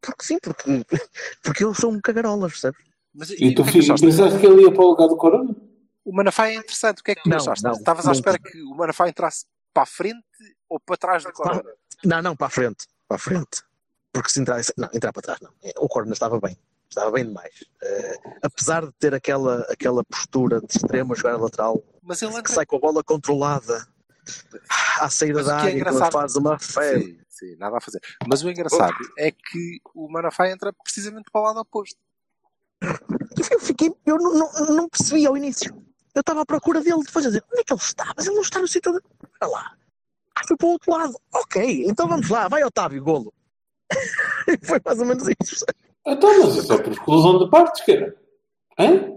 [0.00, 0.84] Porque sim, porque,
[1.42, 2.80] porque eu sou um cagarola, percebes?
[3.14, 5.54] Mas, E tu o que é que pensaste ele ia para o lugar do Corona?
[6.04, 7.00] O Manafá é interessante.
[7.00, 7.64] O que é que tu Não, achaste?
[7.64, 8.12] não, Estavas à não.
[8.14, 9.44] espera que o Manafá entrasse
[9.74, 10.24] para a frente
[10.68, 11.62] ou para trás do Corona?
[12.04, 12.86] Não, não, para a frente.
[13.06, 13.62] Para a frente.
[14.12, 14.60] Porque se entrar.
[14.76, 15.50] Não, entrar para trás não.
[15.78, 16.56] O Corona estava bem.
[16.88, 17.52] Estava bem demais.
[17.82, 22.42] Eh, apesar de ter aquela, aquela postura de extremo a jogar a lateral, Mas ele
[22.42, 23.86] que sai com a bola controlada
[25.00, 26.98] à saída da é área, ele engraçado- faz uma fé.
[26.98, 28.00] Sim, sim, nada a fazer.
[28.26, 31.98] Mas o engraçado é que o Manafá entra precisamente para o lado oposto.
[32.80, 35.74] Eu fiquei, eu não, não, não percebi ao início.
[36.14, 38.12] Eu estava à procura dele, depois a dizer, onde é que ele está?
[38.16, 39.00] Mas ele não está no sítio de.
[39.40, 39.76] Olha lá.
[40.34, 41.14] Ah, foi para o outro lado.
[41.34, 43.32] Ok, então vamos lá, vai Otávio, golo.
[44.62, 45.64] foi mais ou menos isso.
[46.06, 48.16] Então, mas isso é por exclusão de partes, cara.
[48.78, 49.12] Hã?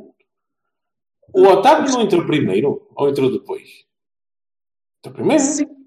[1.34, 3.86] O Otávio não entrou primeiro ou entrou depois?
[5.00, 5.42] Entrou primeiro?
[5.42, 5.81] Sim.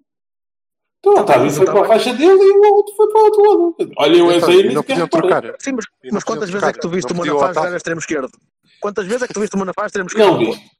[1.05, 3.43] Então o Otávio foi para a faixa dele e o outro foi para o outro
[3.43, 3.93] lado.
[3.99, 5.29] Olha, eu essa aí nem não sequer podiam reparei.
[5.43, 5.57] trocar.
[5.61, 6.97] Sim, mas, não mas quantas podiam vezes é que tu trocar.
[6.97, 8.31] viste o Não Manafá jogar a extremo esquerdo?
[8.81, 10.39] Quantas vezes é que tu viste o Manafá a extremo Não esquerdo?
[10.39, 10.71] viste.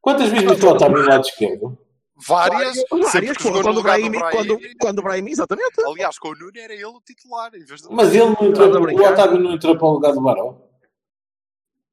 [0.00, 1.78] Quantas vezes viste o Otávio do lado esquerdo?
[2.26, 2.74] Várias,
[3.12, 4.18] Várias, jogou no quando o Brahimi.
[4.18, 5.80] quando, quando o Brahimi, exatamente.
[5.86, 7.54] Aliás, com o Nuno era ele o titular.
[7.54, 7.88] Em vez de...
[7.92, 9.00] Mas ele não entrou, o?
[9.12, 10.56] Otávio não entrou para o lugar do Baró.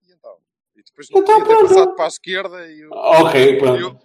[0.07, 0.35] E então?
[0.75, 1.69] E depois não Então, podia ter pronto.
[1.75, 2.89] passado para a esquerda e o...
[2.91, 3.99] Ok, pronto.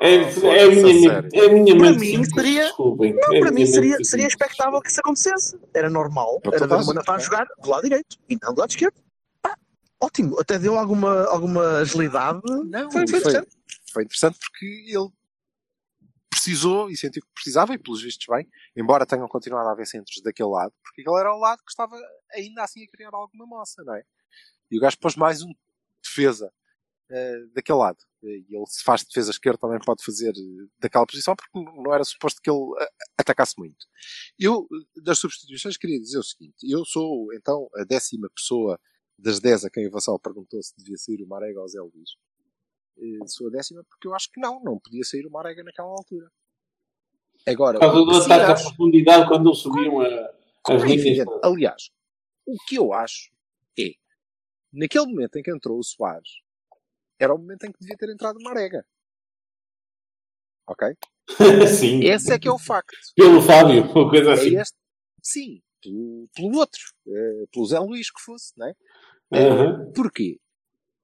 [0.00, 3.14] É, Ah, é, a minha, é a minha Para mim seria- Desculpem.
[3.14, 5.58] Não, É para mim seria, seria expectável que isso acontecesse.
[5.74, 6.40] Era normal.
[6.40, 6.78] Para Era não
[7.16, 7.20] é?
[7.20, 8.94] jogar do lado direito e não do lado esquerdo.
[9.42, 9.56] Pá,
[10.00, 10.38] ótimo.
[10.38, 12.40] Até deu alguma, alguma agilidade.
[12.66, 13.56] Não, Foi- foi, foi foi, interessante.
[14.04, 15.08] interessante porque ele
[16.30, 20.20] precisou e sentiu que precisava, e pelos vistos bem, embora tenham continuado a haver centros
[20.22, 21.96] daquele lado, porque aquele era o lado que estava
[22.32, 24.02] ainda assim a criar alguma moça, não é?
[24.70, 25.52] E o gajo pôs mais um
[26.02, 26.52] defesa
[27.14, 27.98] eh, daquele lado.
[28.22, 32.02] E ele, se faz defesa esquerda, também pode fazer eh, daquela posição, porque não era
[32.04, 32.88] suposto que ele eh,
[33.18, 33.86] atacasse muito.
[34.38, 38.80] Eu, das substituições, queria dizer o seguinte: eu sou, então, a décima pessoa
[39.18, 41.80] das 10 a quem o Vassal perguntou se devia sair o Marega ou o Zé
[41.80, 42.10] Luís.
[43.26, 46.30] Sou a décima porque eu acho que não, não podia sair o Marega naquela altura.
[47.46, 51.28] Agora, Por causa do ataque à profundidade quando eles subiam a, como as é linhas.
[51.42, 51.90] Aliás,
[52.46, 53.30] o que eu acho
[53.78, 53.92] é,
[54.72, 56.41] naquele momento em que entrou o Soares,
[57.18, 58.84] era o momento em que devia ter entrado o Marega.
[60.66, 60.88] Ok?
[61.80, 62.00] Sim.
[62.04, 62.96] Esse é que é o facto.
[63.16, 64.56] Pelo Fábio, uma coisa assim.
[64.56, 64.76] É este,
[65.22, 68.74] sim, pelo, pelo outro, eh, pelo Zé Luís que fosse, não é?
[69.32, 69.92] Aham.
[69.92, 70.38] Porquê?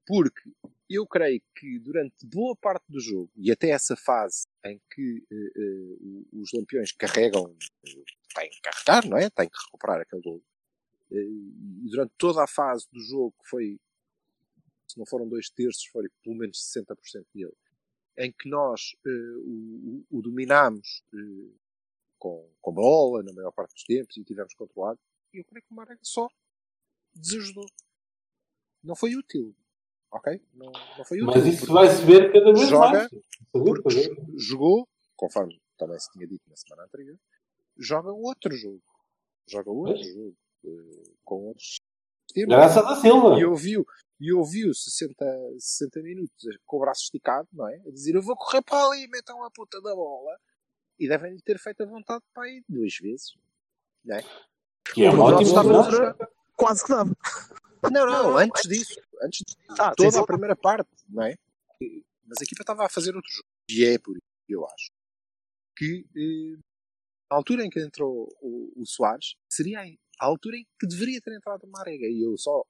[0.05, 0.41] Porque
[0.89, 5.51] eu creio que durante boa parte do jogo, e até essa fase em que eh,
[5.55, 7.55] eh, o- os lampiões carregam,
[7.85, 7.89] eh,
[8.35, 9.29] têm que carregar, não é?
[9.29, 10.41] Têm que recuperar aquele gol.
[11.11, 13.79] Eh, e durante toda a fase do jogo, que foi,
[14.89, 17.53] se não foram dois terços, foi pelo menos 60% dele,
[18.17, 19.09] em que nós eh,
[19.45, 21.53] o, o- dominámos eh,
[22.17, 24.99] com, com bola, na maior parte dos tempos, e tivemos controlado,
[25.33, 26.27] e eu creio que o Marega só
[27.13, 27.65] desajudou.
[28.83, 29.55] Não foi útil.
[30.11, 30.41] Ok?
[30.53, 31.25] Não, não foi útil.
[31.33, 33.09] Mas isso vai-se ver cada vez Joga, mais.
[33.51, 34.25] Porque saber.
[34.37, 37.17] jogou, conforme também se tinha dito na semana anterior,
[37.77, 38.81] joga outro jogo.
[39.47, 40.13] Joga outro Pois.
[40.13, 40.35] jogo.
[40.65, 41.77] eh, com outros.
[42.35, 43.39] Graças Silva.
[43.39, 43.85] E ouviu,
[44.19, 45.15] e ouviu 60,
[45.57, 47.75] 60 minutos com o braço esticado, não é?
[47.87, 50.37] A dizer eu vou correr para ali, metam a puta da bola.
[50.99, 53.33] E devem-lhe ter feito a vontade para aí duas vezes.
[54.03, 54.23] Não é?
[54.93, 56.07] Que é O uma Ronaldo ótima estava jogada.
[56.07, 57.11] outra, quase que dava.
[57.91, 58.99] Não, não, antes disso.
[59.23, 59.57] Antes disso.
[59.79, 60.19] Ah, toda sim.
[60.19, 61.35] a primeira parte, não é?
[62.25, 63.47] Mas a equipa estava a fazer outro jogo.
[63.69, 64.91] E é por isso, eu acho,
[65.77, 66.59] que eh,
[67.29, 69.79] a altura em que entrou o, o Soares seria
[70.19, 72.05] a altura em que deveria ter entrado o Marega.
[72.05, 72.65] E eu só.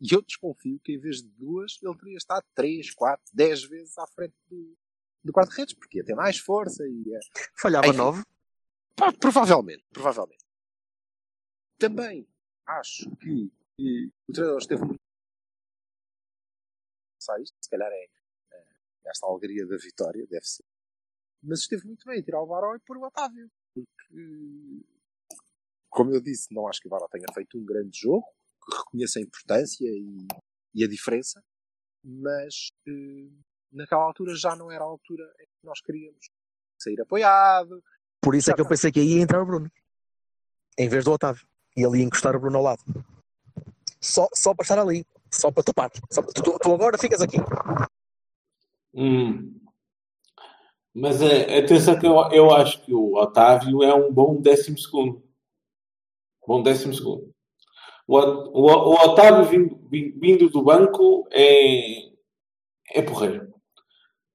[0.00, 3.96] E eu desconfio que em vez de duas, ele teria estado três, quatro, dez vezes
[3.96, 4.76] à frente do,
[5.22, 7.18] do quadro-redes, porque ia ter mais força e ia,
[7.56, 7.96] Falhava Enfim.
[7.96, 8.22] nove.
[8.96, 10.44] Pá, provavelmente, provavelmente.
[11.78, 12.28] Também
[12.66, 15.00] acho que, que o treinador esteve muito.
[17.20, 18.04] Se calhar é,
[18.52, 18.64] é
[19.06, 20.64] esta alegria da vitória, deve ser.
[21.42, 23.50] Mas esteve muito bem a tirar o Varó e pôr o Otávio.
[23.74, 24.84] Porque,
[25.90, 28.26] como eu disse, não acho que o Varó tenha feito um grande jogo,
[28.64, 30.26] que reconheça a importância e,
[30.74, 31.42] e a diferença,
[32.02, 33.28] mas eh,
[33.72, 36.30] naquela altura já não era a altura em que nós queríamos
[36.78, 37.82] sair apoiado,
[38.20, 39.70] Por isso é que eu pensei que aí ia entrar o Bruno.
[40.78, 41.46] Em vez do Otávio.
[41.76, 42.82] E ele ia encostar o Bruno ao lado.
[44.00, 45.06] Só, só para estar ali.
[45.30, 45.90] Só para tapar.
[46.10, 47.36] Só para- tu, tu agora ficas aqui.
[48.92, 49.60] Hum.
[50.92, 55.22] Mas é, atenção que eu, eu acho que o Otávio é um bom décimo segundo.
[56.46, 57.34] Bom décimo segundo.
[58.06, 62.10] O, O- o, o Otávio vindo, vin- vindo do banco é,
[62.90, 63.52] é porreiro.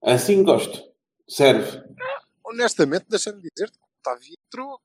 [0.04, 0.82] Assim gosto.
[1.28, 1.82] Serve.
[2.44, 4.80] Honestamente, deixa-me dizer-te que o Otávio entrou, o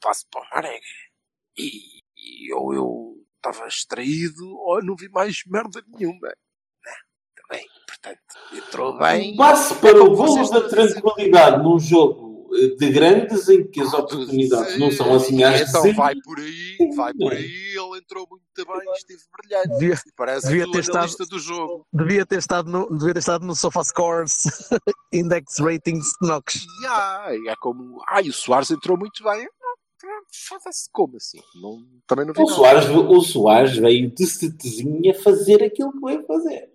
[0.00, 0.80] passo para o Marega.
[1.56, 6.28] E, e ou eu estava extraído ou não vi mais merda nenhuma.
[6.28, 6.92] Né?
[7.36, 8.20] Também, portanto,
[8.52, 9.32] entrou bem.
[9.32, 12.31] Um passe para o vocês da tranquilidade num jogo
[12.78, 17.14] de grandes em que as oportunidades não são assim às Então vai por aí, vai
[17.14, 19.68] por aí, ele entrou muito bem, esteve brilhante.
[19.78, 21.86] Devia, Parece devia o ter estado- do jogo.
[21.92, 24.44] devia ter estado no, devia ter estado no Sofa Scores
[25.12, 26.56] Index Ratings Knox.
[26.56, 28.02] E ah, é como.
[28.08, 29.48] Ai, o Soares entrou muito bem.
[30.48, 31.38] Foda-se, como assim?
[31.60, 32.48] Não, também não vi O.
[32.48, 36.68] Soares, o Soares veio de certezinha fazer aquilo que veio fazer.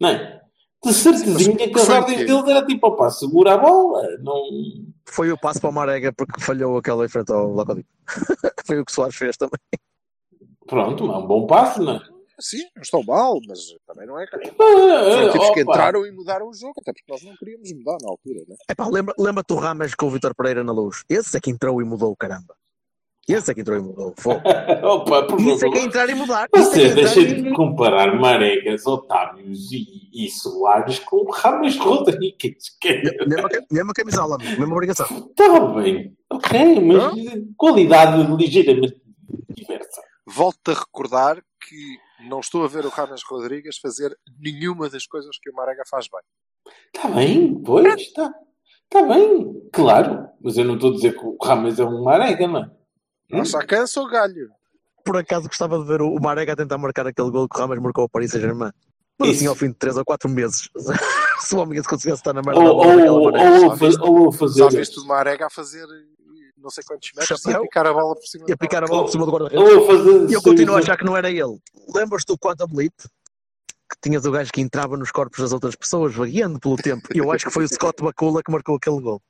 [0.00, 0.41] Não é?
[0.84, 4.02] De certezinha que o ordens dele era tipo, opá, segura a bola.
[4.20, 4.42] Não...
[5.06, 7.88] Foi o passo para o Marega porque falhou aquela em frente ao Lacodipo.
[8.66, 9.58] Foi o que Soares fez também.
[10.66, 12.00] Pronto, mas é um bom passo, não é?
[12.40, 14.26] Sim, não estão mal, mas também não é.
[14.26, 14.96] Foram
[15.28, 15.72] Ah, tipos que opa.
[15.72, 18.56] entraram e mudaram o jogo, até porque nós não queríamos mudar na altura, né?
[18.68, 21.04] Epá, lembra, lembra-te o Rames com o Vitor Pereira na luz.
[21.08, 22.56] Esse é que entrou e mudou, caramba.
[23.28, 24.12] Esse é que entrou e mudou.
[24.18, 24.40] Fogo.
[24.82, 26.48] Opa, por Isso é que é entrar e mudar.
[26.52, 32.76] É Você é deixa e- de comparar Maregas, Otávios e, e Soares com Rames Rodrigues.
[32.80, 33.00] Que...
[33.26, 35.06] Mesma, mesma camisola, mesma obrigação.
[35.06, 37.14] Está bem, ok, mas
[37.56, 39.00] qualidade ligeiramente
[39.50, 40.02] diversa.
[40.26, 41.98] Volto a recordar que
[42.28, 46.08] não estou a ver o Rames Rodrigues fazer nenhuma das coisas que o Marega faz
[46.08, 46.74] bem.
[46.94, 48.32] Está bem, pois, está.
[48.84, 50.28] Está bem, claro.
[50.42, 52.70] Mas eu não estou a dizer que o Rames é um Marega, não é?
[53.32, 54.50] Nós já cansa o galho.
[55.04, 57.80] Por acaso gostava de ver o Marega a tentar marcar aquele gol que o Rames
[57.80, 58.70] marcou ao Paris Saint-Germain.
[59.18, 60.68] Mas assim, ao fim de 3 ou 4 meses.
[61.40, 63.50] Se o homem conseguisse estar na merda Ou, da bola daquela ou, maneira.
[63.50, 64.58] ou, já viste- ou, ou fazer.
[64.60, 65.86] Já viste o Marega a fazer
[66.56, 68.86] não sei quantos metros e a picar a bola por cima E a picar a
[68.86, 70.30] bola por cima do guarda-redes.
[70.30, 71.58] E eu continuo a achar que não era ele.
[71.92, 72.92] Lembras-te do Quantum Leap?
[73.90, 77.08] Que tinhas o gajo que entrava nos corpos das outras pessoas, vagueando pelo tempo.
[77.12, 79.20] E eu acho que foi o Scott Bakula que marcou aquele gol.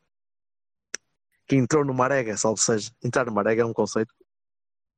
[1.46, 2.90] Que entrou no Marega, salvo seja.
[3.02, 4.14] Entrar no Marega é um conceito.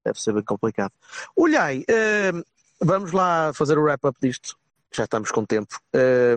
[0.05, 0.93] Deve ser bem complicado.
[1.35, 2.33] Olhai, eh,
[2.81, 4.57] vamos lá fazer o wrap-up disto.
[4.93, 5.79] Já estamos com tempo.
[5.95, 6.37] Eh,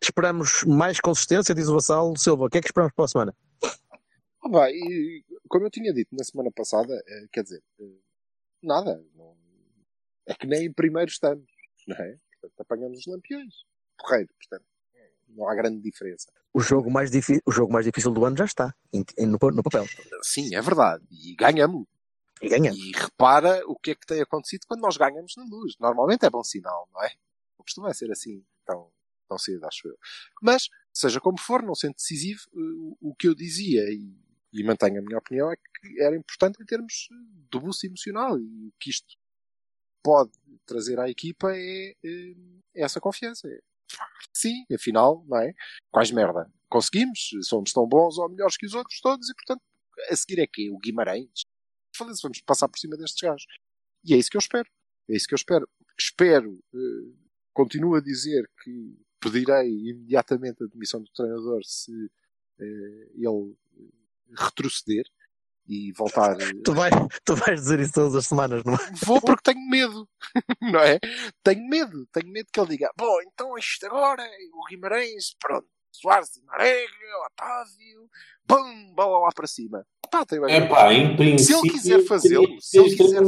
[0.00, 2.16] esperamos mais consistência, diz o Vassal.
[2.16, 3.34] Silva, o que é que esperamos para a semana?
[4.42, 4.68] Ah,
[5.48, 7.84] como eu tinha dito na semana passada, eh, quer dizer, eh,
[8.62, 9.02] nada.
[9.14, 9.36] não-
[10.26, 11.44] é que nem em primeiro estamos,
[11.88, 12.16] não é?
[12.40, 13.52] Portanto, apanhamos os lampiões.
[13.98, 14.64] Porreiro, portanto,
[15.36, 16.32] não há grande diferença.
[16.52, 17.10] O jogo mais,
[17.46, 19.86] o jogo mais difícil do ano já está em- em- no, no papel.
[20.22, 21.04] Sim, é verdade.
[21.10, 21.86] E ganhamos.
[22.42, 22.78] E ganhamos.
[22.78, 25.74] E repara o que é que tem acontecido quando nós ganhamos na luz.
[25.78, 27.08] Normalmente é bom sinal, não é?
[27.58, 28.90] Não costuma ser assim tão,
[29.28, 29.96] tão cedo, acho eu.
[30.42, 34.12] Mas, seja como for, não sendo decisivo, eh, o, o que eu dizia e,
[34.52, 37.08] e mantenho a minha opinião é que era importante em termos
[37.50, 39.16] do boost emocional e o que isto
[40.02, 40.32] pode
[40.66, 42.34] trazer à equipa é, eh,
[42.74, 43.46] essa confiança.
[43.48, 43.60] É,
[44.32, 45.52] Sim, afinal, não é?
[45.90, 46.50] Quais merda?
[46.68, 47.30] Conseguimos?
[47.42, 49.62] Somos tão bons ou melhores que os outros todos e, portanto,
[50.08, 50.70] a seguir é quê?
[50.70, 51.44] O Guimarães?
[51.94, 53.46] Foda-se, vamos passar por cima destes gajos.
[54.04, 54.68] E é isso que eu espero.
[55.08, 55.68] É isso que eu espero.
[55.98, 57.12] Espero, eh,
[57.52, 62.10] continuo a dizer que pedirei imediatamente a demissão do treinador se
[62.58, 63.56] eh, ele
[64.38, 65.04] retroceder
[65.66, 66.40] e voltar.
[66.40, 66.90] eh, Tu, vai,
[67.24, 68.78] tu vais dizer isso todas as semanas, não é?
[69.04, 70.08] Vou porque tenho medo,
[70.60, 70.98] não é?
[71.42, 76.36] Tenho medo, tenho medo que ele diga: Bom, então isto agora, o Guimarães, pronto, Soares
[76.36, 76.90] e Marega,
[77.26, 78.10] Otávio,
[78.44, 79.86] bum, bola lá para cima.
[80.10, 80.54] Pá, tem bem.
[80.56, 81.58] É pá, em Se princípio.
[81.60, 83.22] ele quiser fazê-lo, se ele quiser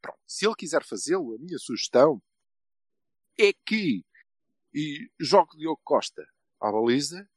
[0.00, 2.20] pronto, se ele quiser fazê-lo, a minha sugestão
[3.38, 4.02] é que
[4.74, 6.26] e jogue Diogo Costa
[6.60, 7.28] à baliza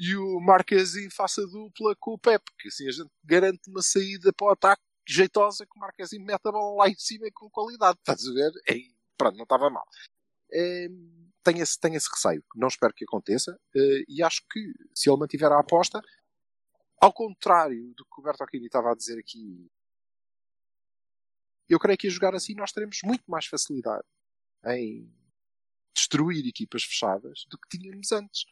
[0.00, 4.32] e o Marquezinho faça dupla com o Pepe, que assim a gente garante uma saída
[4.32, 7.98] para o ataque jeitosa que o Marquezinho mete a bola lá em cima com qualidade.
[7.98, 8.50] Estás a ver?
[9.18, 9.86] Pronto, não estava mal.
[10.50, 10.88] É,
[11.44, 12.42] tenho, esse, tenho esse receio.
[12.56, 13.60] Não espero que aconteça.
[13.76, 16.00] eh, e acho que se ele mantiver a aposta,
[16.98, 19.70] ao contrário do que o Aquini estava a dizer aqui,
[21.68, 24.06] eu creio que a jogar assim nós teremos muito mais facilidade
[24.64, 25.12] em
[25.94, 28.46] destruir equipas fechadas do que tínhamos antes.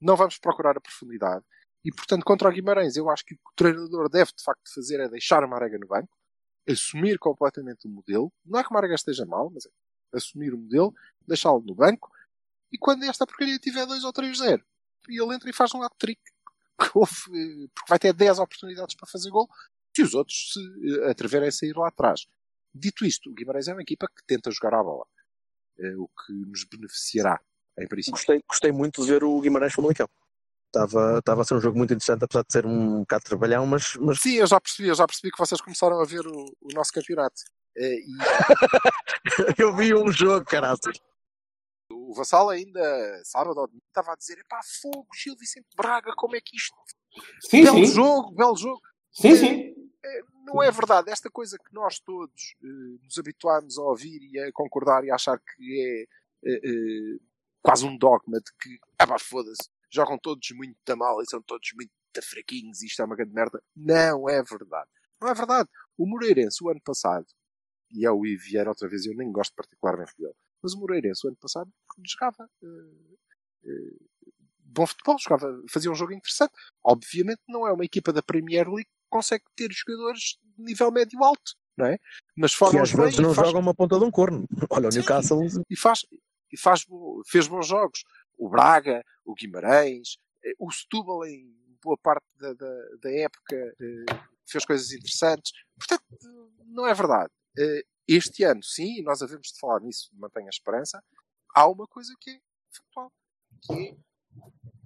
[0.00, 1.44] Não vamos procurar a profundidade.
[1.84, 4.62] E, portanto, contra o Guimarães, eu acho que o que o treinador deve, de facto,
[4.74, 6.16] fazer é deixar o Marega no banco,
[6.68, 8.32] assumir completamente o modelo.
[8.44, 9.70] Não é que o Marega esteja mal, mas é
[10.16, 10.94] assumir o modelo,
[11.26, 12.10] deixá-lo no banco,
[12.72, 14.62] e quando esta porcaria tiver 2 ou 3-0,
[15.08, 16.20] e ele entra e faz um hat-trick,
[16.94, 17.14] houve,
[17.74, 19.48] porque vai ter 10 oportunidades para fazer gol,
[19.94, 20.60] se os outros se
[21.00, 22.26] eh, atreverem a sair lá atrás.
[22.74, 25.06] Dito isto, o Guimarães é uma equipa que tenta jogar à bola.
[25.78, 27.40] eh, o que nos beneficiará,
[27.78, 28.12] em princípio.
[28.16, 30.08] Gostei, gostei muito de ver o Guimarães Famalicão.
[30.66, 33.94] Estava, estava a ser um jogo muito interessante, apesar de ser um bocado trabalhão, mas,
[33.96, 36.74] mas Sim, eu já percebi, eu já percebi que vocês começaram a ver o, o
[36.74, 37.42] nosso campeonato.
[37.76, 38.16] Eh, e
[39.62, 40.96] eu vi um jogo, caraças.
[41.90, 42.80] o Vassal ainda,
[43.24, 46.74] sábado ou domingo, estava a dizer: epá, fogo, Gil Vicente Braga, como é que isto.
[47.48, 47.92] Sim, belo sim.
[47.94, 48.80] jogo, belo jogo.
[49.12, 49.74] Sim, sim.
[50.04, 51.10] Eh, Não é verdade.
[51.10, 55.14] Esta coisa que nós todos eh, nos habituámos a ouvir e a concordar e a
[55.14, 57.18] achar que é eh, eh,
[57.64, 61.40] quase um dogma de que, ah pá, foda-se, jogam todos muito a mal e são
[61.42, 61.90] todos muito
[62.22, 63.62] fraquinhos e isto é uma grande merda.
[63.74, 64.90] Não é verdade.
[65.20, 65.68] Não é verdade.
[65.96, 67.26] O Moreirense, o ano passado,
[67.90, 71.26] e é o Ivo Vieira outra vez, eu nem gosto particularmente dele, mas o Moreirense,
[71.26, 71.72] o ano passado,
[72.04, 73.16] jogava eh,
[73.64, 73.96] eh,
[74.58, 76.52] bom futebol, jogava, fazia um jogo interessante.
[76.84, 81.54] Obviamente não é uma equipa da Premier League que consegue ter jogadores de nível médio-alto,
[81.78, 81.98] não é?
[82.36, 84.46] Mas Que formam às vezes não jogam uma ponta de um corno.
[84.68, 84.92] Olha, o.
[84.92, 85.40] Newcastle
[85.70, 86.00] e faz,
[86.54, 86.84] e faz
[87.26, 88.04] fez bons jogos.
[88.38, 91.52] O Braga, o Guimarães, eh, o Setúbal em
[91.82, 94.04] boa parte da, da, da época eh,
[94.46, 95.52] fez coisas interessantes.
[95.78, 96.04] Portanto,
[96.66, 97.30] não é verdade.
[97.58, 101.02] Eh, Este ano, sim, e nós havemos de falar nisso, mantenha a esperança,
[101.54, 102.38] há uma coisa que é
[102.76, 103.10] factual,
[103.62, 103.96] que é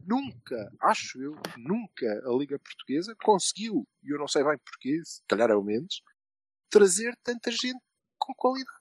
[0.06, 5.20] nunca, acho eu, nunca a Liga Portuguesa conseguiu, e eu não sei bem porquê, se
[5.26, 6.00] calhar é o menos,
[6.70, 7.82] trazer tanta gente
[8.18, 8.77] com qualidade.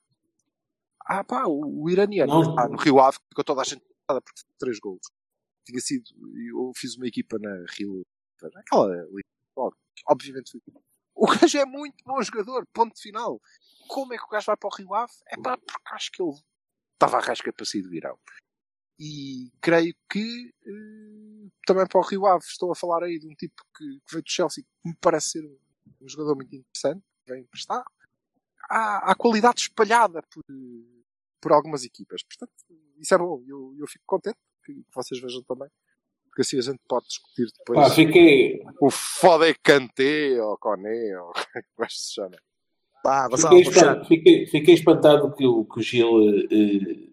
[1.09, 4.33] Ah pá, o, o iraniano está no Rio Ave, ficou toda a gente parada por
[4.59, 5.01] três gols.
[5.65, 6.03] Tinha sido,
[6.35, 8.05] eu fiz uma equipa na Rio,
[8.55, 9.05] aquela
[10.07, 10.61] obviamente fui.
[11.15, 13.41] O gajo é muito bom jogador, ponto final.
[13.87, 15.13] Como é que o gajo vai para o Rio Ave?
[15.27, 16.33] É pá, porque acho que ele
[16.93, 18.19] estava à rasca para sair do Irão.
[18.99, 23.33] E creio que eh, também para o Rio Ave estou a falar aí de um
[23.35, 25.57] tipo que, que veio do Chelsea que me parece ser um,
[26.01, 27.83] um jogador muito interessante, vem emprestar.
[28.69, 30.43] Há, há qualidade espalhada por,
[31.41, 32.21] por algumas equipas.
[32.23, 32.53] Portanto,
[32.99, 33.41] isso é bom.
[33.47, 35.69] Eu, eu fico contente que, vocês vejam também.
[36.25, 41.19] Porque assim a gente pode discutir depois Pá, fiquei, o foda é Kanté ou Coné
[41.19, 41.33] ou
[41.75, 42.37] como é se chama.
[43.03, 47.07] Pá, fiquei, espantado, fiquei, fiquei espantado que o, que o Gil eh,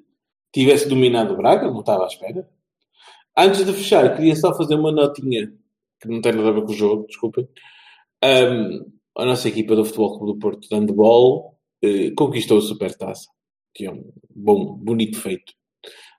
[0.52, 2.48] tivesse dominado o Braga, não estava à espera.
[3.36, 5.52] Antes de fechar, queria só fazer uma notinha
[6.00, 7.48] que não tem nada a ver com o jogo, desculpem.
[8.22, 8.84] Ahm,
[9.16, 13.28] a nossa equipa do Futebol Clube do Porto de handball eh, conquistou a Supertaça,
[13.74, 15.52] que é um bom, bonito feito,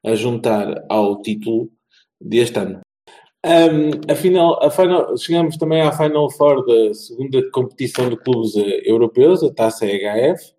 [0.05, 1.69] a juntar ao título
[2.19, 2.81] deste ano.
[3.43, 8.55] Ahm, a final, a final, chegamos também à Final Four da segunda competição de clubes
[8.55, 10.53] eh, europeus, a Taça EHF.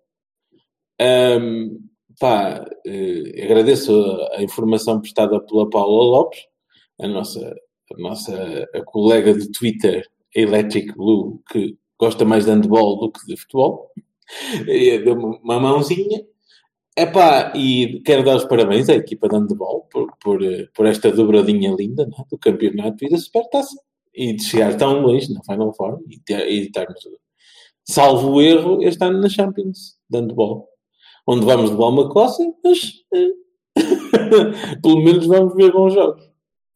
[0.99, 1.79] Ahm,
[2.19, 6.39] pá, eh, agradeço a, a informação prestada pela Paula Lopes,
[6.99, 7.55] a nossa,
[7.93, 13.25] a nossa a colega de Twitter, Electric Blue, que gosta mais de handball do que
[13.25, 13.91] de futebol.
[14.65, 16.25] Deu-me uma mãozinha.
[16.95, 20.39] Epá, e quero dar os parabéns à equipa de handball por, por,
[20.73, 22.23] por esta dobradinha linda é?
[22.29, 23.75] do campeonato e da supertaça.
[24.13, 26.99] E de chegar tão longe na Final Four e, ter, e estarmos,
[27.87, 30.67] salvo o erro, este ano na Champions de handball.
[31.27, 33.31] Onde vamos levar uma coça, mas eh,
[34.81, 36.27] pelo menos vamos ver bons jogos.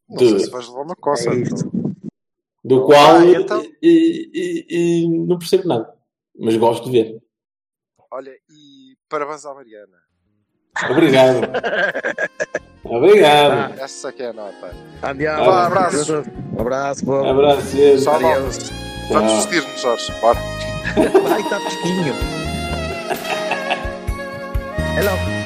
[0.08, 1.30] Não De- sei se vais levar uma coça.
[1.30, 1.81] É.
[2.64, 5.92] do qual Ah, então- eh, eh, eh, não percebo nada,
[6.38, 7.22] mas gosto de ver.
[8.10, 9.98] Olha, e parabéns à Mariana.
[10.90, 11.40] Obrigado.
[12.84, 13.78] Obrigado.
[13.80, 14.74] Essa que é a nota.
[15.02, 15.44] Andiamo.
[15.44, 16.22] Vá, abraço.
[16.56, 17.24] Um abraço, pô.
[17.24, 17.62] Abraço.
[17.68, 18.00] cedo.
[18.00, 18.18] Só.
[19.10, 20.12] Vamos vestir-nos, Jorge.
[20.20, 20.38] Bora.
[21.30, 22.14] Ai, está fresquinho.
[24.98, 25.41] Hello.